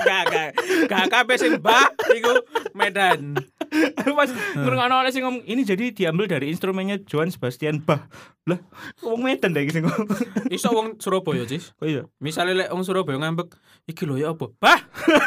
Gak 0.03 0.23
gak 0.27 0.49
gak 0.85 1.05
kabeh 1.07 1.35
sing 1.37 1.57
Bach 1.57 1.89
iku 2.11 2.43
Medan 2.73 3.39
pas 4.17 4.29
ngrungokno 4.53 4.95
oleh 4.99 5.09
sing 5.09 5.21
ngomong 5.21 5.43
ini 5.43 5.61
jadi 5.61 5.89
diambil 5.89 6.25
dari 6.27 6.47
instrumennya 6.47 7.01
Johann 7.03 7.29
Sebastian 7.29 7.79
Bach. 7.79 8.05
Lah 8.43 8.59
wong 8.99 9.23
Medan 9.23 9.51
dah 9.51 9.61
iki 9.61 9.73
sing 9.73 9.83
ngomong? 9.83 10.07
Iso 10.55 10.69
wong 10.69 10.97
Surabaya 10.97 11.43
cis? 11.43 11.71
Oh 11.77 11.87
iya. 11.87 12.05
Misalnya 12.17 12.53
lek 12.55 12.69
wong 12.69 12.83
Surabaya 12.83 13.17
ngambek 13.17 13.55
iki 13.85 14.03
lho 14.03 14.15
ya 14.15 14.31
apa? 14.31 14.51
Bah 14.55 14.79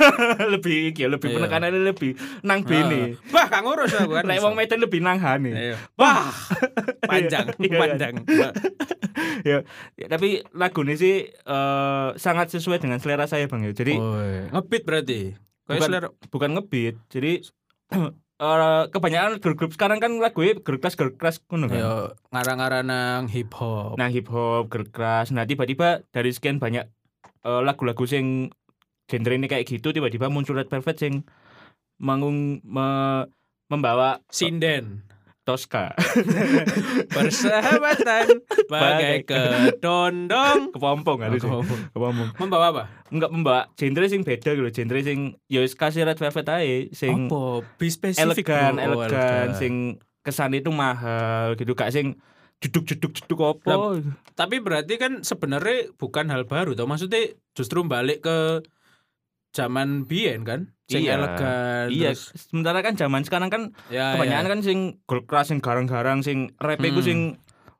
lebih 0.53 0.91
iki 0.91 1.03
ya, 1.03 1.09
lebih 1.09 1.29
Iya. 1.29 1.37
penekanannya 1.39 1.81
lebih 1.83 2.15
nang 2.41 2.61
bene. 2.63 3.19
Bah 3.29 3.47
gak 3.47 3.63
ngurus 3.63 3.93
aku 3.93 4.13
kan? 4.15 4.25
Lek 4.25 4.39
wong 4.39 4.55
Medan 4.55 4.79
lebih 4.79 5.01
nang 5.01 5.19
hane. 5.19 5.51
Iya. 5.51 5.77
bah 5.95 6.31
panjang 7.03 7.51
Iya, 7.57 7.67
iya. 7.67 7.79
panjang. 7.79 8.15
Ya, 9.43 9.59
ya, 9.95 10.07
tapi 10.07 10.45
lagu 10.53 10.81
ini 10.83 10.95
sih 10.95 11.15
eh, 11.25 12.09
sangat 12.15 12.51
sesuai 12.51 12.79
dengan 12.79 13.01
selera 13.01 13.25
saya 13.25 13.47
bang 13.47 13.65
ya. 13.65 13.73
Jadi 13.73 13.95
Oh, 13.97 14.17
ngebeat 14.53 14.85
berarti? 14.85 15.21
Kayak 15.65 15.73
Bukan. 15.73 15.89
selera 15.89 16.09
bukan 16.29 16.51
ngebeat 16.55 16.95
jadi 17.09 17.33
eh, 18.37 18.85
kebanyakan 18.89 19.41
girl 19.41 19.57
group 19.57 19.73
sekarang 19.73 19.99
kan 19.99 20.13
girl 20.17 20.79
class 20.79 20.95
girl 20.95 21.13
class 21.13 21.41
ngono 21.47 21.67
kan? 21.67 21.77
Ya 21.77 21.93
ngarang-ngarang 22.31 22.85
nang 22.85 23.25
hip 23.27 23.53
hop 23.53 23.97
nah 23.97 24.09
hip 24.09 24.29
hop 24.29 24.69
girl 24.69 24.87
class 24.87 25.31
nah 25.31 25.43
tiba-tiba 25.43 26.05
dari 26.11 26.31
sekian 26.31 26.57
banyak 26.57 26.85
eh, 27.43 27.61
lagu-lagu 27.65 28.05
sing 28.05 28.53
genre 29.07 29.33
ini 29.33 29.47
kayak 29.47 29.65
gitu 29.65 29.91
tiba-tiba 29.91 30.27
muncul 30.27 30.59
Red 30.59 30.69
Velvet 30.69 30.99
sing 30.99 31.25
manggung 31.97 32.61
me- 32.61 33.27
membawa 33.67 34.21
sinden 34.29 35.03
Tosca. 35.47 35.95
Persahabatan. 37.15 38.27
Bagai 38.67 39.23
kedondong 39.23 40.75
kepompong 40.75 41.19
harus 41.23 41.39
Oh, 41.47 41.63
kepompong. 41.95 42.35
Membawa 42.35 42.67
apa? 42.75 42.83
Enggak 43.09 43.31
membawa 43.31 43.61
genre 43.79 44.07
sing 44.11 44.27
beda 44.27 44.53
gitu 44.53 44.67
genre 44.75 45.01
sing 45.01 45.39
ya 45.47 45.63
wis 45.63 45.79
kasih 45.79 46.03
Red 46.03 46.19
Velvet 46.19 46.49
ae 46.51 46.91
sing 46.91 47.31
apa? 47.31 47.63
Be 47.79 47.87
spesifik 47.87 48.51
elegan. 48.51 48.75
Oh, 48.83 49.07
elegan, 49.07 49.47
sing 49.55 49.75
kesan 50.27 50.59
itu 50.59 50.75
mahal 50.75 51.55
gitu, 51.55 51.79
gak 51.79 51.95
sing 51.95 52.19
jeduk-jeduk-jeduk 52.59 53.39
apa. 53.39 54.03
tapi 54.35 54.59
berarti 54.59 54.99
kan 54.99 55.23
sebenarnya 55.23 55.95
bukan 55.95 56.27
hal 56.27 56.43
baru 56.43 56.75
toh. 56.75 56.91
Maksudnya 56.91 57.39
justru 57.55 57.87
balik 57.87 58.27
ke 58.27 58.67
zaman 59.55 60.05
bien 60.05 60.43
kan 60.43 60.75
sing 60.87 61.03
Iya. 61.03 61.15
elegan 61.15 61.87
Iya, 61.89 62.11
terus- 62.15 62.31
sementara 62.47 62.79
kan 62.81 62.95
zaman 62.95 63.23
sekarang 63.23 63.51
kan 63.51 63.63
ya, 63.89 64.15
kebanyakan 64.15 64.45
ya. 64.45 64.51
kan 64.51 64.61
sing 64.63 64.79
girl 65.03 65.23
crush 65.23 65.51
sing 65.51 65.59
garang-garang 65.59 66.23
sing 66.23 66.55
rap 66.57 66.79
Hmm. 66.79 67.03
sing 67.03 67.19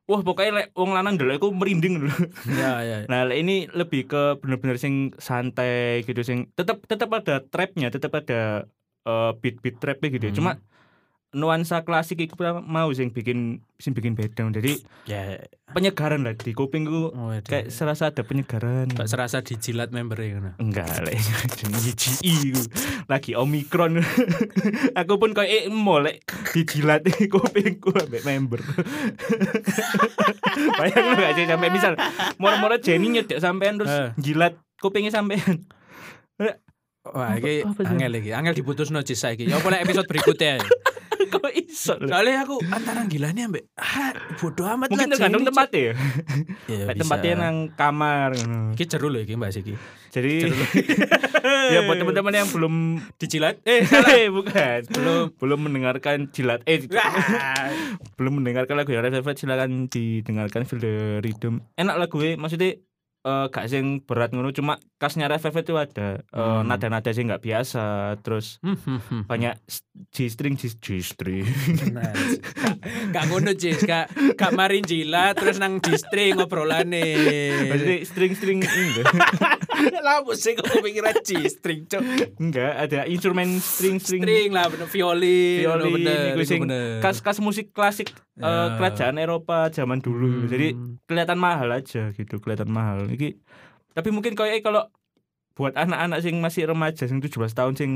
wah 0.03 0.19
pokoknya 0.21 0.51
lek 0.53 0.67
wong 0.73 0.91
lanang 0.91 1.15
ndelok 1.15 1.35
iku 1.37 1.47
merinding 1.51 1.99
dulu. 1.99 2.11
ya 2.49 2.79
ya 2.79 2.97
Nah, 3.11 3.23
lek 3.23 3.39
ini 3.39 3.67
lebih 3.69 4.07
ke 4.07 4.39
bener-bener 4.39 4.75
sing 4.75 5.11
santai 5.17 6.03
gitu 6.03 6.19
sing 6.21 6.51
tetap 6.53 6.83
tetap 6.83 7.07
ada 7.13 7.39
trapnya, 7.41 7.87
tetap 7.87 8.11
ada 8.13 8.67
eh, 9.03 9.31
beat-beat 9.35 9.75
trapnya 9.77 10.07
gitu. 10.09 10.25
ya. 10.25 10.31
Hmm. 10.31 10.37
Cuma 10.37 10.51
nuansa 11.35 11.83
klasik 11.83 12.23
itu 12.23 12.33
mau 12.63 12.87
sing 12.95 13.11
bikin 13.11 13.59
sing 13.75 13.91
bikin 13.91 14.15
beda. 14.15 14.47
Jadi 14.47 14.79
ya 15.03 15.43
penyegaran 15.75 16.23
lah 16.23 16.33
di 16.39 16.55
kuping 16.55 16.87
ku 16.87 17.11
oh, 17.11 17.35
ada. 17.35 17.43
kayak 17.43 17.67
serasa 17.67 18.15
ada 18.15 18.23
penyegaran. 18.23 18.87
Gak 18.87 19.11
serasa 19.11 19.43
dijilat 19.43 19.91
membernya 19.91 20.39
kan 20.39 20.43
Enggak 20.63 20.87
lah, 21.03 21.11
jeneng 21.59 21.83
GGI 21.83 22.33
ku. 22.55 22.63
Lagi 23.11 23.35
Omikron. 23.35 23.99
Aku 25.03 25.19
pun 25.19 25.35
kayak 25.35 25.67
eh, 25.67 25.71
molek 25.71 26.23
dijilat 26.55 27.03
kupingku 27.27 27.91
ambek 27.91 28.23
member. 28.23 28.63
Bayang 30.79 31.05
lu 31.11 31.15
gak 31.19 31.33
sih 31.35 31.45
sampai 31.45 31.69
misal 31.69 31.93
moro-moro 32.39 32.79
Jenny 32.79 33.11
nyedek 33.13 33.43
sampean 33.43 33.77
terus 33.77 33.91
Eh. 33.91 34.09
jilat 34.19 34.55
kupingnya 34.79 35.11
sampean. 35.11 35.65
wah 37.07 37.39
ini 37.39 37.63
sih? 37.63 37.87
angel 37.87 38.11
lagi 38.11 38.29
angel 38.35 38.53
diputus 38.53 38.91
no 38.91 38.99
saiki 38.99 39.47
ya 39.47 39.57
boleh 39.63 39.79
episode 39.79 40.05
berikutnya 40.11 40.59
Kok 41.27 41.51
iso 41.53 41.93
soalnya 41.99 42.43
aku 42.43 42.59
antara 42.67 43.03
gilanya 43.05 43.45
ambek 43.45 43.67
ah 43.75 44.11
bodo 44.35 44.63
amat 44.65 44.87
Mungkin 44.89 45.07
lah 45.07 45.15
tergantung 45.15 45.43
tempatnya 45.43 45.81
ya. 45.81 45.93
Bisa. 46.65 46.93
tempatnya 46.95 47.33
nang 47.37 47.57
kamar. 47.71 48.31
Iki 48.73 48.83
jeru 48.87 49.07
loh 49.07 49.19
iki 49.19 49.33
Mbak 49.33 49.51
Siki. 49.51 49.73
Jadi 50.07 50.47
ya 51.73 51.83
buat 51.83 51.97
teman-teman 51.97 52.33
yang 52.33 52.47
belum 52.47 52.73
Dijilat? 53.17 53.59
Eh, 53.63 53.83
Eh, 54.07 54.27
bukan. 54.29 54.79
Belum. 54.89 55.25
belum 55.35 55.59
mendengarkan 55.61 56.29
jilat 56.29 56.63
eh 56.63 56.83
Wah. 56.87 57.69
belum 58.15 58.41
mendengarkan 58.41 58.75
lagu 58.75 58.89
yang 58.89 59.01
Red 59.01 59.13
Velvet 59.13 59.37
silakan 59.37 59.85
didengarkan 59.87 60.63
Feel 60.63 60.79
the 60.79 60.93
Rhythm 61.19 61.61
enak 61.73 61.95
lagu 61.97 62.17
maksudnya 62.35 62.79
eh 63.27 63.45
gak 63.49 63.67
sing 63.67 63.85
berat 64.01 64.31
ngono 64.31 64.49
cuma 64.49 64.73
khasnya 64.95 65.27
Red 65.27 65.41
Velvet 65.41 65.61
itu 65.61 65.75
ada 65.75 66.07
eh, 66.17 66.39
Hmm. 66.39 66.63
nada-nada 66.63 67.09
sing 67.09 67.27
nggak 67.27 67.41
biasa 67.41 67.83
terus 68.17 68.57
Hmm, 68.59 68.77
hmm, 68.77 68.99
hmm. 69.01 69.21
banyak 69.25 69.53
s- 69.65 69.83
G 70.07 70.27
string 70.27 70.55
G, 70.55 70.71
G 70.73 71.01
string 71.01 71.43
Gak 73.07 73.23
ngono 73.25 73.51
Cis, 73.51 73.81
gak 73.81 74.07
gak 74.33 74.51
marin 74.51 74.81
jilat 74.81 75.33
terus 75.33 75.57
nang 75.57 75.77
distring 75.77 76.37
ngobrolane. 76.37 77.03
maksudnya 77.67 77.97
string 78.01 78.31
string 78.31 78.59
ini 78.61 79.03
lah 80.05 80.21
musik 80.21 80.57
kok 80.57 80.67
kepikiran 80.71 81.15
G 81.21 81.45
string 81.47 81.85
cok 81.85 82.01
Enggak, 82.37 82.73
ada 82.79 82.99
instrumen 83.05 83.57
string-string 83.57 84.21
string 84.21 84.49
lah 84.49 84.67
bener 84.67 84.85
violin 84.85 85.59
violin 85.61 85.93
bener, 85.93 86.21
iku 86.31 86.41
sing 86.41 86.61
bener. 86.63 86.99
kas-kas 86.99 87.37
musik 87.37 87.69
klasik 87.71 88.09
eh, 88.35 88.43
Ya. 88.43 88.75
kerajaan 88.75 89.17
Eropa 89.17 89.67
zaman 89.67 89.97
dulu. 89.97 90.45
Hmm. 90.45 90.47
Jadi 90.47 90.67
kelihatan 91.03 91.35
mahal 91.35 91.69
aja 91.69 92.09
gitu, 92.11 92.37
kelihatan 92.37 92.69
mahal. 92.69 93.07
Iki 93.07 93.37
tapi 93.91 94.09
mungkin 94.09 94.33
kayak 94.33 94.61
kalau 94.61 94.85
buat 95.53 95.73
anak-anak 95.73 96.21
sing 96.21 96.37
masih 96.37 96.69
remaja 96.69 97.03
sing 97.03 97.17
17 97.17 97.33
tahun 97.49 97.73
sing 97.73 97.91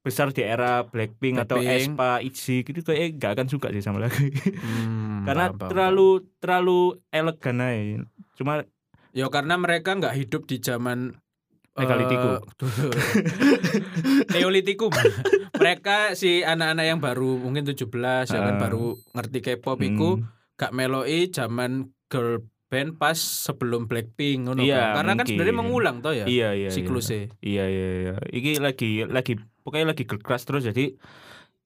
besar 0.00 0.28
di 0.28 0.40
era 0.40 0.82
Blackpink, 0.82 1.38
atau 1.38 1.60
Blackpink. 1.60 1.94
aespa, 1.94 2.18
ITZY 2.18 2.56
gitu 2.64 2.80
kayak 2.82 3.14
gak 3.14 3.32
akan 3.36 3.46
suka 3.46 3.68
sih 3.68 3.78
sama 3.78 4.00
lagu. 4.00 4.16
Hmm, 4.16 5.22
Karena 5.22 5.52
paham, 5.52 5.68
terlalu 5.68 6.08
terlalu 6.36 6.80
elegan 7.10 7.56
aja. 7.60 8.00
Cuma 8.34 8.64
Ya 9.10 9.26
karena 9.26 9.54
mereka 9.54 9.92
nggak 9.92 10.14
hidup 10.14 10.42
di 10.44 10.58
zaman 10.58 11.18
eh, 11.72 11.86
Neolitikum. 14.30 14.90
mereka 15.60 16.14
si 16.14 16.40
anak-anak 16.42 16.84
yang 16.86 16.98
baru 16.98 17.36
mungkin 17.36 17.64
17 17.64 17.86
ya 18.26 18.40
kan 18.40 18.56
Ah. 18.56 18.60
baru 18.60 18.86
ngerti 19.12 19.38
K-pop 19.40 19.78
iku 19.80 20.10
hmm, 20.16 20.24
gak 20.56 20.72
meloi 20.72 21.28
zaman 21.28 21.70
girl 22.06 22.40
band 22.66 22.96
pas 22.96 23.18
sebelum 23.18 23.84
Blackpink 23.84 24.46
ngono 24.46 24.62
Iya, 24.62 24.94
kan. 24.94 24.94
Karena 24.96 25.12
kan 25.12 25.16
mungkin. 25.18 25.28
sebenarnya 25.28 25.56
mengulang 25.56 25.96
toh 26.00 26.12
ya 26.12 26.24
iya 26.24 26.54
iya. 26.54 26.68
iya. 26.68 26.70
siklusnya. 26.70 27.34
Iya 27.40 27.64
iya 27.66 27.88
iya. 27.92 28.14
Iki 28.30 28.52
lagi 28.58 28.90
lagi 29.04 29.32
pokoknya 29.60 29.86
lagi 29.90 30.04
keras 30.04 30.44
terus 30.44 30.62
jadi 30.62 30.94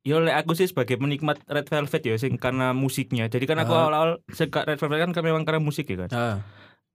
Yo 0.00 0.20
lek 0.20 0.37
aku 0.37 0.52
sih 0.52 0.68
sebagai 0.68 1.00
penikmat 1.00 1.40
Red 1.46 1.64
Velvet 1.64 2.02
ya 2.02 2.12
sing 2.14 2.37
karena 2.37 2.72
musiknya. 2.72 3.24
Jadi 3.26 3.44
kan 3.44 3.57
aku 3.57 3.72
Ah. 3.72 3.88
awal-awal 3.88 4.11
suka 4.28 4.61
Red 4.62 4.76
Velvet 4.76 5.00
kan 5.00 5.11
kan 5.12 5.24
memang 5.24 5.48
karena 5.48 5.59
musik 5.59 5.88
ya 5.88 6.04
kan. 6.04 6.11
Ah. 6.12 6.37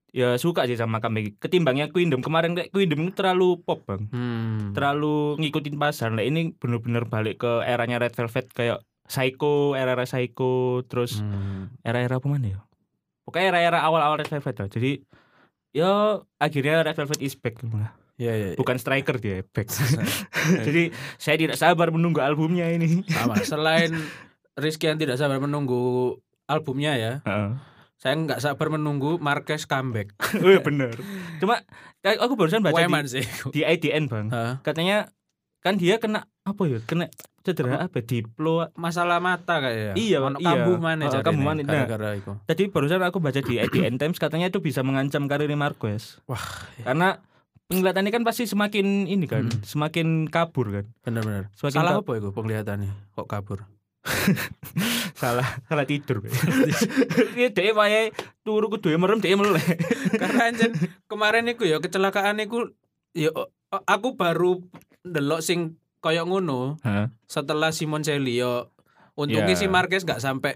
Ya 0.09 0.35
suka 0.35 0.65
sih 0.65 0.73
sama 0.73 0.97
kami. 0.97 1.37
Ketimbangnya 1.37 1.87
Queendom 1.87 2.19
kemarin 2.19 2.57
kayak 2.57 2.73
Queendom 2.73 3.05
itu 3.05 3.13
terlalu 3.13 3.61
pop, 3.61 3.85
Bang. 3.85 4.09
Hmm. 4.09 4.73
Terlalu 4.73 5.37
ngikutin 5.37 5.75
pasar. 5.77 6.09
Lah 6.11 6.25
ini 6.25 6.53
bener-bener 6.53 7.05
balik 7.05 7.41
ke 7.41 7.51
eranya 7.61 8.01
Red 8.01 8.17
Velvet 8.17 8.49
kayak 8.49 8.79
Psycho, 9.05 9.73
era-era 9.73 10.05
Psycho, 10.05 10.81
terus 10.85 11.21
Hmm. 11.21 11.69
era-era 11.81 12.17
apa 12.17 12.25
mana 12.25 12.57
ya? 12.57 12.59
Pokoknya 13.25 13.53
era-era 13.53 13.79
awal-awal 13.81 14.17
Red 14.17 14.29
Velvet 14.29 14.55
lah. 14.57 14.69
Jadi 14.69 14.91
yo 15.69 15.91
akhirnya 16.37 16.81
Red 16.81 16.97
Velvet 16.97 17.21
is 17.21 17.37
back 17.37 17.61
malah. 17.65 17.93
Iya 18.19 18.33
iya. 18.35 18.47
bukan 18.59 18.75
striker 18.75 19.15
dia 19.15 19.47
back 19.47 19.71
jadi 20.67 20.91
saya 21.15 21.39
tidak 21.39 21.55
sabar 21.55 21.87
menunggu 21.87 22.19
albumnya 22.19 22.67
ini 22.67 22.99
sama. 23.07 23.39
Selain 23.39 23.95
Rizky 24.59 24.91
yang 24.91 24.99
tidak 24.99 25.15
sabar 25.15 25.39
menunggu 25.39 26.19
albumnya 26.43 26.99
ya, 26.99 27.13
Heeh. 27.23 27.49
Saya 27.99 28.15
nggak 28.15 28.39
sabar 28.39 28.71
menunggu 28.71 29.19
Marquez 29.19 29.63
comeback. 29.63 30.15
oh 30.39 30.47
iya 30.47 30.59
bener 30.59 30.95
cuma 31.37 31.59
kayak 31.99 32.17
aku 32.17 32.33
barusan 32.33 32.63
baca 32.63 32.73
Weman 32.73 33.03
di, 33.03 33.19
sih. 33.19 33.23
di 33.51 33.61
IDN 33.61 34.07
bang 34.07 34.27
Hah? 34.29 34.63
katanya 34.63 35.11
kan 35.59 35.75
dia 35.75 35.99
kena 35.99 36.23
apa 36.41 36.63
ya 36.65 36.79
kena 36.81 37.11
cedera 37.39 37.83
apa 37.83 37.99
diplo 37.99 38.67
masalah 38.73 39.19
mata 39.19 39.59
kayaknya. 39.59 39.95
Iya, 39.95 40.17
Ono 40.21 40.37
iya. 40.37 40.47
kambuh 40.49 40.77
mana 40.77 41.07
Oh, 41.07 41.19
kambuh 41.19 41.43
mana. 41.45 41.59
Nah. 41.61 41.83
gara-gara 41.83 42.15
itu. 42.15 42.31
tadi 42.45 42.63
barusan 42.67 42.99
aku 42.99 43.19
baca 43.19 43.39
di 43.39 43.55
IDN 43.57 43.95
Times 43.95 44.15
katanya 44.15 44.47
itu 44.47 44.59
bisa 44.59 44.79
mengancam 44.79 45.27
karir 45.27 45.51
Marquez 45.53 46.19
Wah, 46.23 46.39
karena 46.79 47.19
penglihatannya 47.67 48.11
kan 48.11 48.23
pasti 48.23 48.43
semakin 48.43 49.05
ini 49.05 49.27
kan 49.27 49.45
Hmm. 49.45 49.61
semakin 49.61 50.25
kabur 50.25 50.71
kan. 50.71 50.85
Semakin 51.53 51.75
Salah 51.75 51.99
apa 51.99 52.11
itu 52.15 52.31
penglihatannya? 52.31 52.91
Kok 53.13 53.27
kabur? 53.27 53.67
salah 55.19 55.45
salah 55.65 55.83
tidur 55.83 56.23
dia 57.33 57.51
dia 57.55 57.71
wae 57.71 58.09
turu 58.41 58.69
kudu 58.69 58.95
merem 58.95 59.19
dia 59.19 59.35
melek 59.35 59.75
Karena 60.21 60.49
anjen 60.49 60.71
kemarin 61.05 61.45
iku 61.47 61.63
ya 61.63 61.77
kecelakaan 61.77 62.39
iku 62.39 62.71
ya 63.11 63.29
aku 63.69 64.15
baru 64.15 64.63
ndelok 65.01 65.41
sing 65.41 65.75
koyo 65.99 66.23
ngono 66.23 66.79
Hah? 66.81 67.11
setelah 67.25 67.69
Simon 67.69 68.01
Selly 68.01 68.39
yo 68.39 68.71
untungnya 69.13 69.51
Ya. 69.51 69.59
si 69.59 69.67
Marquez 69.67 70.03
gak 70.03 70.19
sampai 70.19 70.55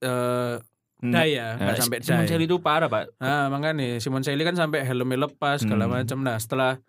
eh 0.00 0.56
daya, 1.04 1.60
Nah, 1.60 1.68
gak 1.70 1.84
sampai 1.84 1.98
Simon 2.00 2.24
daya. 2.24 2.30
Selly 2.30 2.44
itu 2.46 2.56
parah 2.58 2.88
pak 2.88 3.12
Nah, 3.18 3.52
makanya 3.52 4.00
Simon 4.00 4.24
Selly 4.24 4.40
kan 4.40 4.56
sampai 4.56 4.82
helmnya 4.82 5.20
lepas 5.22 5.60
segala 5.60 5.84
Hmm. 5.84 6.00
macam. 6.00 6.18
Nah, 6.20 6.40
setelah 6.40 6.80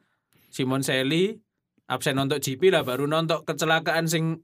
Simon 0.48 0.80
Selly 0.82 1.36
absen 1.86 2.16
untuk 2.16 2.40
GP 2.40 2.72
lah 2.72 2.82
baru 2.82 3.06
nonton 3.06 3.44
kecelakaan 3.44 4.08
sing 4.08 4.40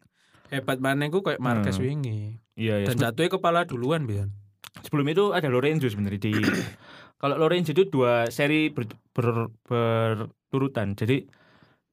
hebat 0.51 0.77
mana 0.77 1.07
ku 1.07 1.23
kayak 1.23 1.39
Marquez 1.39 1.79
Hmm. 1.79 1.85
wingi. 1.87 2.37
Iya, 2.53 2.83
iya. 2.83 2.87
Dan 2.91 2.99
jatuhnya 2.99 3.31
kepala 3.31 3.63
duluan 3.63 4.03
Bian. 4.03 4.35
Sebelum 4.83 5.07
itu 5.07 5.31
ada 5.31 5.47
Lorenzo 5.47 5.87
sebenarnya 5.87 6.21
di 6.21 6.33
kalau 7.21 7.35
Lorenzo 7.37 7.71
itu 7.71 7.87
dua 7.87 8.27
seri 8.27 8.69
ber, 8.69 8.85
ber- 9.11 9.51
berturutan. 9.65 10.93
Jadi 10.93 11.25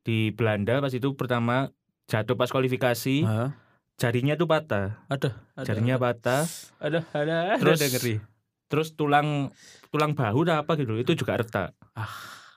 di 0.03 0.31
Belanda 0.31 0.79
pas 0.79 0.91
itu 0.91 1.15
pertama 1.15 1.71
jatuh 2.07 2.35
pas 2.35 2.49
kualifikasi, 2.49 3.17
Hah? 3.23 3.55
jarinya 3.95 4.35
tuh 4.35 4.49
patah. 4.49 5.05
Ada, 5.07 5.37
ada. 5.55 5.67
Jarinya 5.67 5.97
patah, 5.97 6.43
ada, 6.81 7.05
ada, 7.13 7.57
Terus- 7.61 7.79
ada 7.79 7.89
ngeri. 7.89 8.15
terus 8.69 8.93
tulang 8.93 9.49
tulang 9.89 10.13
bahu 10.13 10.45
apa 10.45 10.77
gitu 10.77 10.93
itu 10.97 11.17
juga 11.17 11.41
retak. 11.41 11.73
Ah. 11.95 12.09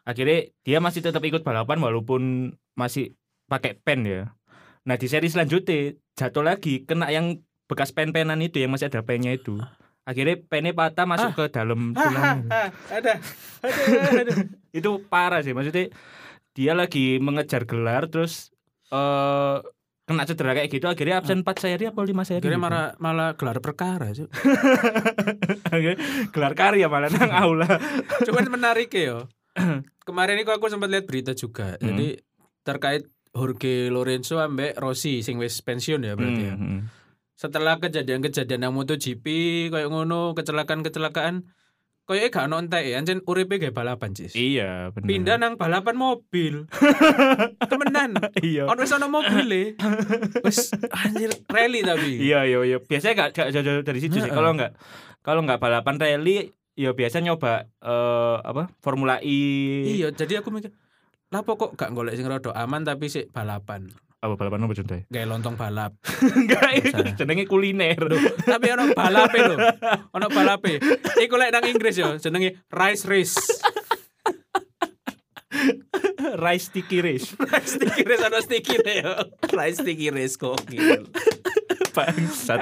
Akhirnya 0.03 0.49
dia 0.65 0.81
masih 0.81 0.99
tetap 0.99 1.21
ikut 1.21 1.39
balapan 1.39 1.77
walaupun 1.79 2.51
masih 2.73 3.13
pakai 3.45 3.77
pen 3.77 4.03
ya. 4.03 4.33
Nah 4.87 4.95
di 4.97 5.07
seri 5.09 5.27
selanjutnya 5.29 5.93
jatuh 6.17 6.43
lagi 6.45 6.85
kena 6.85 7.13
yang 7.13 7.41
bekas 7.69 7.93
pen-penan 7.95 8.41
itu 8.41 8.59
yang 8.59 8.73
masih 8.73 8.89
ada 8.89 9.05
pennya 9.05 9.31
itu. 9.35 9.61
Akhirnya 10.03 10.41
pennya 10.49 10.73
patah 10.73 11.05
masuk 11.05 11.37
ke 11.37 11.45
dalam 11.53 11.93
tulang. 11.93 12.49
ada, 12.49 12.69
ada, 12.89 13.13
ada. 14.25 14.33
itu 14.73 14.89
parah 15.07 15.45
sih 15.45 15.53
maksudnya 15.53 15.93
dia 16.51 16.73
lagi 16.73 17.21
mengejar 17.21 17.63
gelar 17.69 18.09
terus 18.09 18.49
eh 18.91 19.57
kena 20.11 20.27
cedera 20.27 20.51
kayak 20.51 20.67
gitu 20.67 20.85
akhirnya 20.91 21.23
absen 21.23 21.47
4 21.47 21.55
seri 21.55 21.83
apa 21.87 21.99
5 22.03 22.11
seri 22.27 22.43
Kira 22.43 22.59
gitu. 22.59 22.63
malah 22.67 22.91
malah 22.99 23.29
gelar 23.39 23.63
perkara, 23.63 24.11
Cuk. 24.11 24.27
Akhirnya 25.71 25.97
gelar 26.35 26.53
karya 26.57 26.91
malah 26.91 27.07
nang 27.07 27.31
aula 27.31 27.79
Cuman 28.27 28.51
menarik 28.51 28.91
ya. 28.91 29.23
Kemarin 30.07 30.43
ini 30.43 30.49
aku 30.49 30.67
sempat 30.67 30.91
lihat 30.91 31.07
berita 31.07 31.31
juga. 31.31 31.79
Hmm. 31.79 31.95
Jadi 31.95 32.19
terkait 32.67 33.07
Jorge 33.31 33.87
Lorenzo 33.87 34.37
ambek 34.37 34.75
Rossi 34.75 35.23
sing 35.23 35.39
wis 35.39 35.59
pensiun 35.59 36.03
ya 36.03 36.13
berarti 36.13 36.43
ya. 36.43 36.55
Hmm, 36.55 36.67
hmm. 36.67 36.81
Setelah 37.33 37.79
kejadian-kejadian 37.79 38.61
yang 38.61 38.73
MotoGP 38.75 39.25
kayak 39.69 39.89
ngono, 39.89 40.37
kecelakaan-kecelakaan 40.37 41.49
kayak 42.05 42.29
gak 42.29 42.45
ono 42.45 42.59
entek 42.59 42.83
ya, 42.83 42.99
ancen 42.99 43.23
uripe 43.23 43.55
gawe 43.55 43.71
balapan, 43.71 44.11
Cis. 44.11 44.35
iya 44.35 44.91
benar 44.91 45.07
Pindah 45.07 45.35
nang 45.39 45.53
balapan 45.55 45.95
mobil. 45.95 46.67
Temenan. 47.71 48.19
iya 48.43 48.67
Ono 48.67 48.77
wis 48.77 48.91
ono 48.91 49.07
mobil 49.07 49.47
e. 49.47 49.63
Wis 50.43 50.75
anjir 50.91 51.31
rally 51.47 51.81
tapi. 51.81 52.19
iya 52.19 52.43
iya 52.43 52.59
iya 52.61 52.77
biasanya 52.77 53.15
gak, 53.15 53.29
gak 53.33 53.47
jauh-jauh 53.55 53.81
dari 53.81 53.99
situ 54.03 54.19
sih 54.19 54.27
kalau 54.27 54.51
nggak 54.51 54.75
kalau 55.23 55.41
nggak 55.41 55.57
balapan 55.57 55.95
rally 55.95 56.51
ya 56.75 56.91
biasa 56.91 57.21
nyoba 57.21 57.69
eh 57.79 58.37
apa 58.41 58.69
Formula 58.79 59.17
E 59.17 59.39
Iya, 59.97 60.11
jadi 60.11 60.43
aku 60.43 60.51
mikir 60.51 60.75
Lapo 61.31 61.55
kok 61.55 61.79
gak 61.79 61.95
golek 61.95 62.19
sing 62.19 62.27
rada 62.27 62.51
aman 62.51 62.83
tapi 62.83 63.07
sik 63.07 63.31
balapan. 63.31 63.87
apa 64.21 64.37
balapan 64.37 64.69
apa 64.69 64.77
contohnya 64.77 65.01
Gawe 65.09 65.25
lontong 65.33 65.57
balap. 65.57 65.97
enggak 66.37 66.69
itu 66.77 67.01
jenenge 67.17 67.49
kuliner 67.49 67.97
tapi 68.45 68.69
ono 68.69 68.93
balape 68.93 69.39
lho. 69.41 69.57
Ono 70.13 70.27
balape. 70.29 70.77
Iku 71.17 71.41
lek 71.41 71.49
nang 71.55 71.65
Inggris 71.65 71.97
yo 71.97 72.13
jenenge 72.21 72.61
rice 72.69 73.07
race. 73.09 73.33
rice 76.45 76.69
sticky 76.69 77.01
race 77.01 77.33
rice 77.49 77.81
sticky 77.81 78.03
race 78.05 78.23
ono 78.27 78.39
sticky 78.45 78.77
yo. 78.83 79.15
Rice 79.55 79.79
sticky 79.81 80.13
race 80.13 80.35
kok 80.37 80.59
gitu. 80.69 81.07
bangsat 81.91 82.55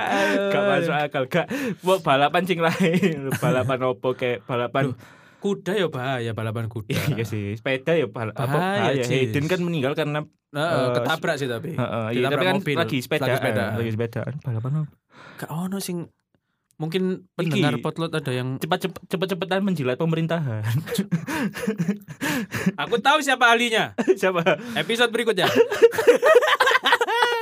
gak 0.50 0.64
masuk 0.66 0.96
akal 0.96 1.24
gak 1.30 1.46
mau 1.86 2.02
balapan 2.02 2.50
cing 2.50 2.66
lain 2.66 3.30
balapan 3.38 3.78
opo 3.86 4.18
kayak 4.18 4.42
balapan 4.50 4.98
Kuda 5.40 5.72
yo 5.74 5.88
bahaya 5.88 6.32
balapan 6.32 6.66
kuda. 6.66 6.94
iya 7.10 7.24
sih 7.24 7.54
sepeda 7.54 7.94
ya 7.94 8.06
Bahaya, 8.06 8.32
bahaya. 8.36 9.02
Hayden 9.02 9.46
kan 9.46 9.60
meninggal 9.60 9.94
karena 9.94 10.24
Nah, 10.50 10.90
Eh, 10.90 10.92
ketabrak 10.96 11.36
sih 11.36 11.46
tapi. 11.46 11.74
Heeh, 11.74 12.06
iya, 12.12 12.26
Ditabrak 12.26 12.34
tapi 12.34 12.44
kan 12.44 12.54
mobil. 12.58 12.76
lagi 12.76 12.98
sepeda 13.00 13.22
Lagi 13.24 13.36
sepeda. 13.38 13.64
lagi 13.72 13.90
sepeda 13.92 14.20
balapan 14.42 14.72
apa 14.80 14.86
Gak 15.38 15.50
ono 15.50 15.78
sing 15.78 15.98
mungkin 16.76 17.02
pendengar 17.34 17.74
Iki. 17.74 17.82
potlot 17.82 18.10
ada 18.10 18.30
yang 18.32 18.56
cepat 18.56 18.82
cepat 18.82 18.98
cepet 19.06 19.26
cepetan 19.30 19.62
menjilat 19.62 19.94
pemerintahan 19.96 20.64
aku 22.82 22.96
tahu 22.98 23.18
siapa 23.20 23.46
ahlinya. 23.48 23.94
siapa 24.14 24.42
Episode 24.74 25.10
berikutnya. 25.10 25.46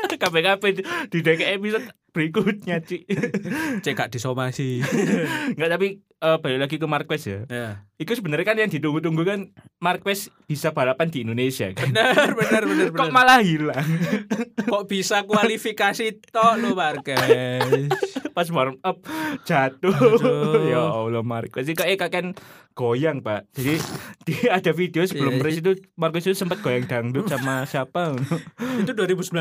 KPKP 0.10 0.64
di 1.08 1.20
DK 1.22 1.42
episode 1.56 1.86
berikutnya 2.12 2.82
Ci 2.88 3.04
Cek 3.84 3.94
gak 3.94 4.12
disomasi. 4.12 4.82
Enggak 5.54 5.70
tapi 5.78 5.88
eh, 6.02 6.38
balik 6.42 6.60
lagi 6.66 6.76
ke 6.82 6.88
Marquez 6.90 7.24
ya 7.24 7.40
ya. 7.46 7.70
itu 7.96 8.18
sebenarnya 8.18 8.46
kan 8.48 8.58
yang 8.58 8.72
ditunggu-tunggu 8.72 9.22
kan 9.22 9.40
Marquez 9.78 10.34
bisa 10.46 10.74
balapan 10.74 11.14
di 11.14 11.22
Indonesia 11.22 11.70
kan 11.78 11.94
Benar, 11.94 12.34
benar, 12.34 12.64
benar, 12.66 12.88
kok 13.00 13.12
malah 13.14 13.40
hilang 13.44 13.86
Kok 14.68 14.84
bisa 14.90 15.24
kualifikasi 15.24 16.18
tok 16.34 16.56
lo 16.60 16.74
Marquez? 16.74 17.92
pas 18.38 18.46
warm 18.54 18.78
up 18.86 19.02
jatuh. 19.50 19.90
Aduh. 19.90 20.70
ya 20.70 20.78
Allah 20.78 21.26
Marcus 21.26 21.66
sih 21.66 21.74
kayak 21.74 22.06
kan 22.14 22.38
goyang 22.78 23.26
pak. 23.26 23.50
Jadi 23.58 23.82
dia 24.30 24.62
ada 24.62 24.70
video 24.78 25.02
sebelum 25.10 25.42
Iya. 25.42 25.44
race 25.50 25.60
itu 25.66 25.72
Marcus 25.98 26.30
itu 26.30 26.38
sempat 26.38 26.62
goyang 26.62 26.86
dangdut 26.86 27.26
sama 27.26 27.66
siapa? 27.66 28.14
Itu 28.78 28.94
2019. 28.94 29.34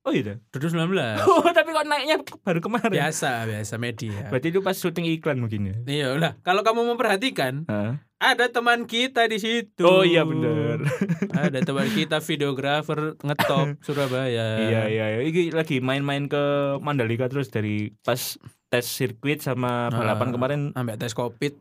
Oh 0.00 0.10
iya. 0.10 0.40
2019. 0.50 0.96
Oh 1.28 1.44
tapi 1.46 1.70
kok 1.70 1.84
naiknya 1.84 2.16
baru 2.40 2.58
kemarin. 2.58 2.88
Biasa, 2.90 3.44
biasa 3.44 3.74
media. 3.76 4.26
Berarti 4.26 4.48
itu 4.48 4.60
pas 4.60 4.72
syuting 4.72 5.04
iklan 5.10 5.36
mungkin 5.38 5.60
ya. 5.62 5.76
Iya 5.84 6.06
lah, 6.14 6.32
kalau 6.40 6.60
kamu 6.60 6.88
memperhatikan, 6.88 7.64
Hah? 7.64 8.00
ada 8.16 8.48
teman 8.48 8.84
kita 8.84 9.24
di 9.26 9.36
situ. 9.36 9.80
Oh 9.80 10.00
iya 10.02 10.24
bener. 10.24 10.84
Ada 11.32 11.60
teman 11.62 11.88
kita 11.88 12.20
videografer 12.20 13.16
ngetop 13.18 13.76
Surabaya. 13.86 14.60
Iya 14.60 14.82
iya 14.86 15.04
iya. 15.10 15.20
Ini 15.20 15.52
lagi 15.52 15.78
main-main 15.78 16.26
ke 16.26 16.42
Mandalika 16.78 17.28
terus 17.28 17.48
dari 17.48 17.92
pas 17.98 18.36
tes 18.68 18.84
sirkuit 18.84 19.40
sama 19.40 19.88
balapan 19.88 20.28
Ah. 20.28 20.32
kemarin 20.32 20.60
Ambek 20.74 20.96
tes 20.96 21.12
Covid. 21.12 21.60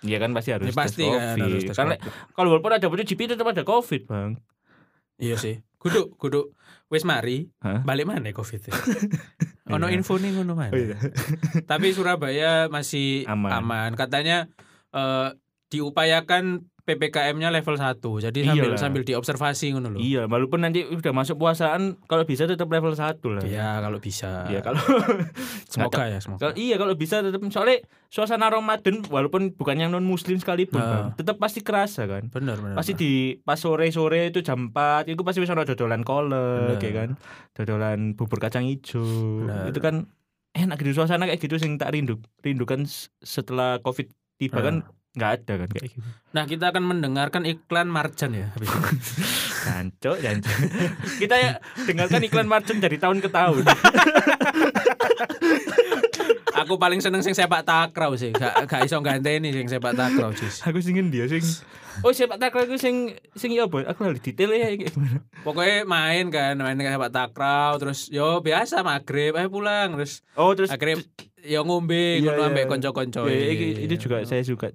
Iya 0.00 0.16
kan 0.18 0.32
pasti 0.32 0.52
harus 0.52 0.68
Ya, 0.68 0.74
pasti 0.74 1.02
tes 1.02 1.08
kan, 1.10 1.20
COVID. 1.32 1.42
harus 1.42 1.62
tes 1.64 1.76
Karena 1.76 1.94
kalau 2.32 2.48
walaupun 2.50 2.72
ada 2.74 2.84
MotoGP 2.84 3.20
tetap 3.30 3.44
ada 3.46 3.60
COVID, 3.62 4.02
Bang. 4.04 4.40
Iya 5.16 5.36
sih. 5.36 5.60
Kudu 5.76 6.12
kudu 6.14 6.52
wis 6.94 7.02
mari 7.02 7.50
Hah? 7.58 7.82
balik 7.82 8.06
mana 8.06 8.30
Covid. 8.30 8.70
ono 9.74 9.86
Iya. 9.86 9.96
info 9.96 10.14
nih 10.16 10.30
ngono 10.32 10.54
mana. 10.54 10.70
Oh 10.70 10.78
iya. 10.78 10.94
Tapi 11.66 11.90
Surabaya 11.90 12.70
masih 12.70 13.26
Aman. 13.26 13.50
aman. 13.50 13.90
Katanya 13.94 14.46
eh, 14.90 15.28
diupayakan 15.68 16.70
PPKM-nya 16.84 17.48
level 17.48 17.74
1. 17.74 17.96
Jadi 17.96 18.38
sambil 18.44 18.68
Iyalah. 18.68 18.76
sambil 18.78 19.02
diobservasi 19.02 19.72
ngono 19.72 19.88
loh. 19.90 19.98
Iya, 19.98 20.24
walaupun 20.24 20.60
nanti 20.60 20.84
udah 20.84 21.10
masuk 21.10 21.36
puasaan 21.36 21.96
kalau 22.04 22.22
bisa 22.22 22.44
tetap 22.44 22.68
level 22.68 22.92
1 22.92 23.00
lah. 23.30 23.40
Iya, 23.40 23.80
kalau 23.80 23.98
bisa. 23.98 24.44
Iya, 24.46 24.60
kalau 24.60 24.84
semoga 25.72 26.04
ya, 26.06 26.20
semoga. 26.20 26.40
kalau 26.42 26.54
iya 26.54 26.76
kalau 26.76 26.92
bisa 26.92 27.20
tetap 27.20 27.40
soalnya 27.48 27.80
suasana 28.06 28.46
Ramadan 28.46 29.00
walaupun 29.02 29.52
bukan 29.52 29.76
yang 29.76 29.90
non 29.90 30.04
muslim 30.04 30.36
sekalipun, 30.36 30.76
Ah. 30.76 30.86
Bang, 30.86 31.06
tetap 31.16 31.36
pasti 31.36 31.60
kerasa 31.60 32.04
kan. 32.04 32.28
Bener, 32.28 32.56
bener. 32.56 32.76
Pasti 32.76 32.92
di 32.92 33.12
pas 33.38 33.56
sore-sore 33.56 34.28
itu 34.28 34.40
jam 34.40 34.68
4 34.68 35.08
itu 35.08 35.20
pasti 35.20 35.40
bisa 35.40 35.52
ada 35.52 35.64
dodolan 35.64 36.00
kolek 36.00 36.78
ya 36.78 36.92
kan. 36.94 37.16
Dodolan 37.52 38.12
bubur 38.12 38.36
kacang 38.36 38.62
hijau. 38.62 39.02
Bener. 39.42 39.72
Itu 39.72 39.80
kan 39.80 40.12
enak 40.52 40.76
gitu 40.78 40.94
suasana 40.94 41.24
kayak 41.24 41.40
gitu 41.40 41.56
sing 41.56 41.74
tak 41.74 41.90
rindu. 41.90 42.20
Rindukan 42.38 42.84
setelah 43.18 43.80
Covid 43.80 44.06
tiba 44.36 44.60
Ah. 44.60 44.62
kan 44.62 44.76
nggak 45.14 45.30
ada 45.40 45.52
kan 45.62 45.68
kayak 45.70 45.84
gitu. 45.88 46.02
Nah, 46.34 46.44
kita 46.44 46.64
akan 46.68 46.82
mendengarkan 46.84 47.46
iklan 47.46 47.86
Marjan 47.86 48.34
ya 48.34 48.50
habis 48.50 48.66
ini. 48.66 48.90
Jancuk. 49.64 50.16
Kita 51.22 51.34
ya 51.34 51.50
dengarkan 51.80 52.20
iklan 52.20 52.44
Marchen 52.44 52.78
dari 52.78 52.98
tahun 52.98 53.22
ke 53.22 53.30
tahun. 53.30 53.62
Aku 56.54 56.78
paling 56.78 56.98
seneng 56.98 57.18
sing 57.20 57.34
sepak 57.34 57.62
takraw 57.62 58.14
sih. 58.14 58.30
Gak 58.30 58.66
gak 58.66 58.86
iso 58.86 58.98
ganteni 59.00 59.50
sing 59.50 59.66
sepak 59.66 59.92
takraw, 59.92 60.30
Jis. 60.30 60.62
Aku 60.62 60.78
singin 60.78 61.10
dia 61.10 61.26
sing 61.26 61.42
Oh 62.02 62.10
sepak 62.10 62.38
takraw 62.38 62.62
itu 62.64 62.74
sing 62.76 63.10
sing 63.34 63.50
iya 63.50 63.66
apa? 63.66 63.82
Aku 63.86 64.02
lali 64.02 64.18
detail 64.18 64.50
ya. 64.50 64.70
Pokoknya 65.42 65.82
main 65.84 66.26
kan, 66.28 66.54
main 66.56 66.74
kayak 66.74 66.94
sepak 66.94 67.12
takraw 67.12 67.74
terus 67.76 68.06
yo 68.08 68.38
biasa 68.40 68.82
maghrib 68.82 69.34
ayo 69.34 69.48
pulang 69.48 69.94
terus 69.94 70.22
Oh 70.34 70.52
terus 70.52 70.70
akhirnya 70.70 71.02
yo 71.40 71.62
ngombe 71.62 72.18
ngono 72.20 72.48
ambek 72.48 72.66
kanca-kanca. 72.68 73.22
ya, 73.24 73.48
iki- 73.50 73.84
itu 73.84 73.94
juga 74.00 74.22
saya 74.24 74.40
suka. 74.40 74.70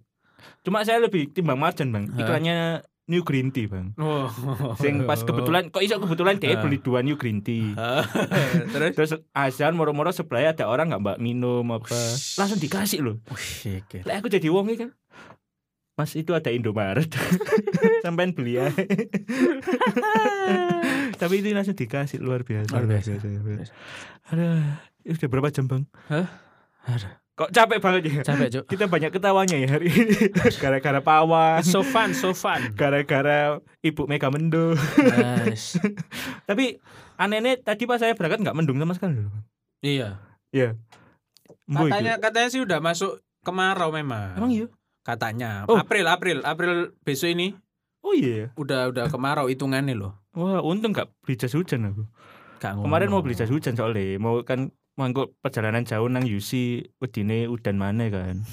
Cuma 0.63 0.83
saya 0.83 1.01
lebih 1.01 1.31
timbang 1.31 1.59
Marchen 1.59 1.89
bang. 1.89 2.05
Iklannya 2.15 2.83
New 3.09 3.25
Green 3.25 3.49
Tea 3.49 3.65
bang. 3.65 3.97
Oh. 3.97 4.29
Sing 4.77 5.09
pas 5.09 5.17
kebetulan 5.25 5.73
kok 5.73 5.81
iso 5.81 5.97
kebetulan 5.97 6.37
dia 6.37 6.61
beli 6.61 6.77
dua 6.77 7.01
New 7.01 7.17
Green 7.17 7.41
Tea. 7.41 7.73
terus 8.73 8.93
Terus 8.93 9.11
azan 9.33 9.73
moro-moro 9.73 10.13
sebelahnya 10.13 10.53
ada 10.53 10.65
orang 10.69 10.93
nggak 10.93 11.01
mbak 11.01 11.17
minum 11.17 11.65
apa 11.73 11.97
langsung 12.37 12.61
dikasih 12.61 13.01
loh. 13.01 13.17
Wih. 13.33 13.81
Lah 14.05 14.21
aku 14.21 14.29
jadi 14.29 14.45
wong 14.53 14.69
kan. 14.77 14.93
Mas 15.99 16.15
itu 16.15 16.31
ada 16.31 16.47
Indomaret. 16.47 17.11
Sampai 18.07 18.31
beli 18.31 18.55
ya. 18.55 18.71
Tapi 21.19 21.43
ini 21.43 21.51
langsung 21.51 21.75
dikasih 21.75 22.23
luar 22.23 22.47
biasa. 22.47 22.71
Luar 22.71 22.87
biasa. 22.87 23.19
luar 23.19 23.43
biasa. 23.43 23.73
Aduh, 24.31 24.63
ini 25.03 25.11
udah 25.11 25.27
berapa 25.27 25.51
jam 25.51 25.67
bang? 25.67 25.83
Hah? 26.07 26.31
Aduh. 26.87 27.11
Kok 27.39 27.55
capek 27.55 27.79
banget 27.79 28.01
ya? 28.03 28.21
Capek, 28.27 28.47
Cuk. 28.51 28.63
Kita 28.67 28.91
banyak 28.91 29.15
ketawanya 29.15 29.55
ya 29.55 29.79
hari 29.79 29.87
ini. 29.87 30.27
Gara-gara 30.59 30.99
pawang. 30.99 31.63
So 31.63 31.87
fun, 31.87 32.11
so 32.11 32.35
fun. 32.35 32.75
Gara-gara 32.75 33.63
ibu 33.79 34.03
Mega 34.11 34.27
mendung. 34.27 34.75
Nice. 35.15 35.79
Tapi 36.43 36.83
anehnya 37.15 37.55
tadi 37.63 37.87
pas 37.87 37.95
saya 38.03 38.11
berangkat 38.11 38.43
nggak 38.43 38.57
mendung 38.59 38.75
sama 38.75 38.91
sekali. 38.91 39.23
loh. 39.23 39.31
Iya. 39.79 40.19
Iya. 40.51 40.75
Itu. 41.63 41.87
Katanya 41.87 42.19
katanya 42.19 42.49
sih 42.51 42.59
udah 42.59 42.83
masuk 42.83 43.23
kemarau 43.47 43.95
memang. 43.95 44.35
Emang 44.35 44.51
iya? 44.51 44.67
Katanya. 45.07 45.63
Oh. 45.71 45.79
April, 45.79 46.11
April, 46.11 46.43
April 46.43 46.91
besok 47.07 47.31
ini 47.31 47.55
Oh 48.03 48.15
iya 48.15 48.31
ya. 48.35 48.47
udah 48.55 48.91
udah 48.91 49.05
kemarau 49.07 49.47
hitungannya 49.47 49.95
loh. 49.95 50.15
Wah 50.35 50.59
untung 50.63 50.91
nggak 50.91 51.07
beli 51.23 51.35
jas 51.39 51.55
hujan 51.55 51.87
aku. 51.87 52.03
Gak 52.59 52.75
Kemarin 52.75 53.07
mau 53.11 53.23
beli 53.23 53.35
jas 53.35 53.47
hujan 53.47 53.75
soalnya 53.79 54.19
mau 54.19 54.43
kan 54.43 54.71
mangkuk 54.99 55.31
perjalanan 55.39 55.87
jauh 55.87 56.11
nang 56.11 56.27
UC 56.27 56.51
wedine 56.99 57.47
udan 57.47 57.79
mana 57.79 58.11
kan. 58.11 58.43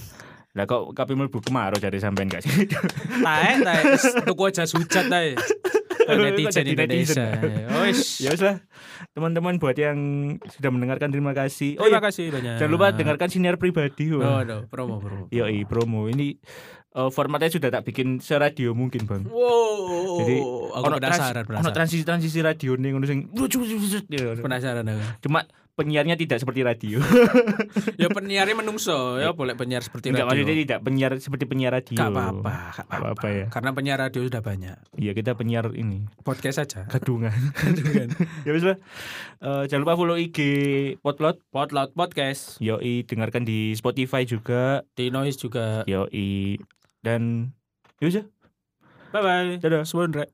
Lah 0.55 0.65
kok 0.65 0.95
kape 0.95 1.13
mlebu 1.13 1.43
kemarau 1.43 1.77
jadi 1.77 1.99
sampean 1.99 2.31
gak 2.31 2.41
sih? 2.41 2.65
Tae, 3.21 3.61
tae. 3.61 3.83
Tuku 4.25 4.43
aja 4.47 4.63
hujan 4.65 5.11
tae. 5.11 5.35
Netizen 6.07 6.63
Indonesia. 6.65 7.35
Oh, 7.75 7.83
wis. 7.83 8.23
ya 8.23 8.31
wis 8.31 8.39
lah. 8.39 8.63
Teman-teman 9.11 9.59
buat 9.59 9.75
yang 9.75 9.99
sudah 10.47 10.71
mendengarkan 10.71 11.11
terima 11.11 11.35
kasih. 11.35 11.75
Oh 11.77 11.91
Terima 11.91 11.99
iya, 11.99 12.07
kasih 12.07 12.25
banyak. 12.31 12.55
jangan 12.63 12.71
lupa 12.71 12.87
dengarkan 12.95 13.29
siniar 13.29 13.59
pribadi. 13.59 14.15
Oh, 14.15 14.23
Wah. 14.23 14.47
no, 14.47 14.71
promo, 14.71 15.03
promo. 15.03 15.27
Yoi, 15.35 15.67
promo. 15.67 16.07
Ini 16.07 16.39
eh, 16.95 17.11
formatnya 17.11 17.51
sudah 17.51 17.69
tak 17.69 17.83
bikin 17.85 18.23
seradio 18.23 18.71
mungkin, 18.71 19.03
Bang. 19.03 19.27
Wow. 19.27 20.23
Jadi 20.23 20.37
aku 20.73 20.85
penasaran, 20.95 21.03
trans- 21.03 21.27
ono 21.27 21.47
penasaran. 21.59 21.75
transisi-transisi 21.75 22.39
radio 22.39 22.79
nih 22.79 22.91
ngono 22.95 23.05
sing 23.05 23.27
Penasaran 24.41 24.87
aku. 24.87 25.03
Cuma 25.21 25.43
penyiarnya 25.77 26.17
tidak 26.17 26.41
seperti 26.41 26.65
radio. 26.65 26.99
Ya 28.01 28.09
penyiarnya 28.13 28.57
menungso, 28.57 29.17
ya 29.21 29.33
boleh 29.33 29.57
penyiar 29.57 29.81
seperti 29.85 30.13
Enggak 30.13 30.29
radio. 30.29 30.45
maksudnya 30.45 30.57
tidak 30.65 30.79
penyiar 30.85 31.13
seperti 31.21 31.45
penyiar 31.49 31.73
radio. 31.77 31.97
Gak 31.97 32.13
apa-apa, 32.13 32.55
gak 32.73 32.87
Gak 32.87 32.99
apa-apa 33.01 33.27
ya. 33.29 33.47
Karena 33.53 33.71
penyiar 33.73 33.99
radio 34.01 34.21
sudah 34.25 34.43
banyak. 34.45 34.77
Iya, 34.97 35.13
kita 35.13 35.33
penyiar 35.37 35.73
ini 35.77 36.09
Podcast 36.25 36.65
aja. 36.65 36.85
gadungan. 36.93 37.33
ya 38.45 38.51
wis 38.53 38.65
lah. 38.65 38.77
Eh, 39.41 39.63
jangan 39.69 39.83
lupa 39.85 39.95
follow 39.97 40.17
IG 40.17 40.39
Potlot. 41.01 41.41
Potlout 41.53 41.93
Podcast 41.93 42.61
Yoi, 42.61 43.05
dengarkan 43.05 43.45
di 43.45 43.73
Spotify 43.77 44.25
juga. 44.25 44.85
di 44.97 45.13
Noise 45.13 45.39
juga. 45.41 45.85
Yoi. 45.85 46.57
Dan 47.01 47.53
ya 48.01 48.09
ya. 48.09 48.25
Bye 49.13 49.23
bye. 49.23 49.53
Dadah. 49.61 49.85
Suwun, 49.89 50.13
Rek. 50.13 50.33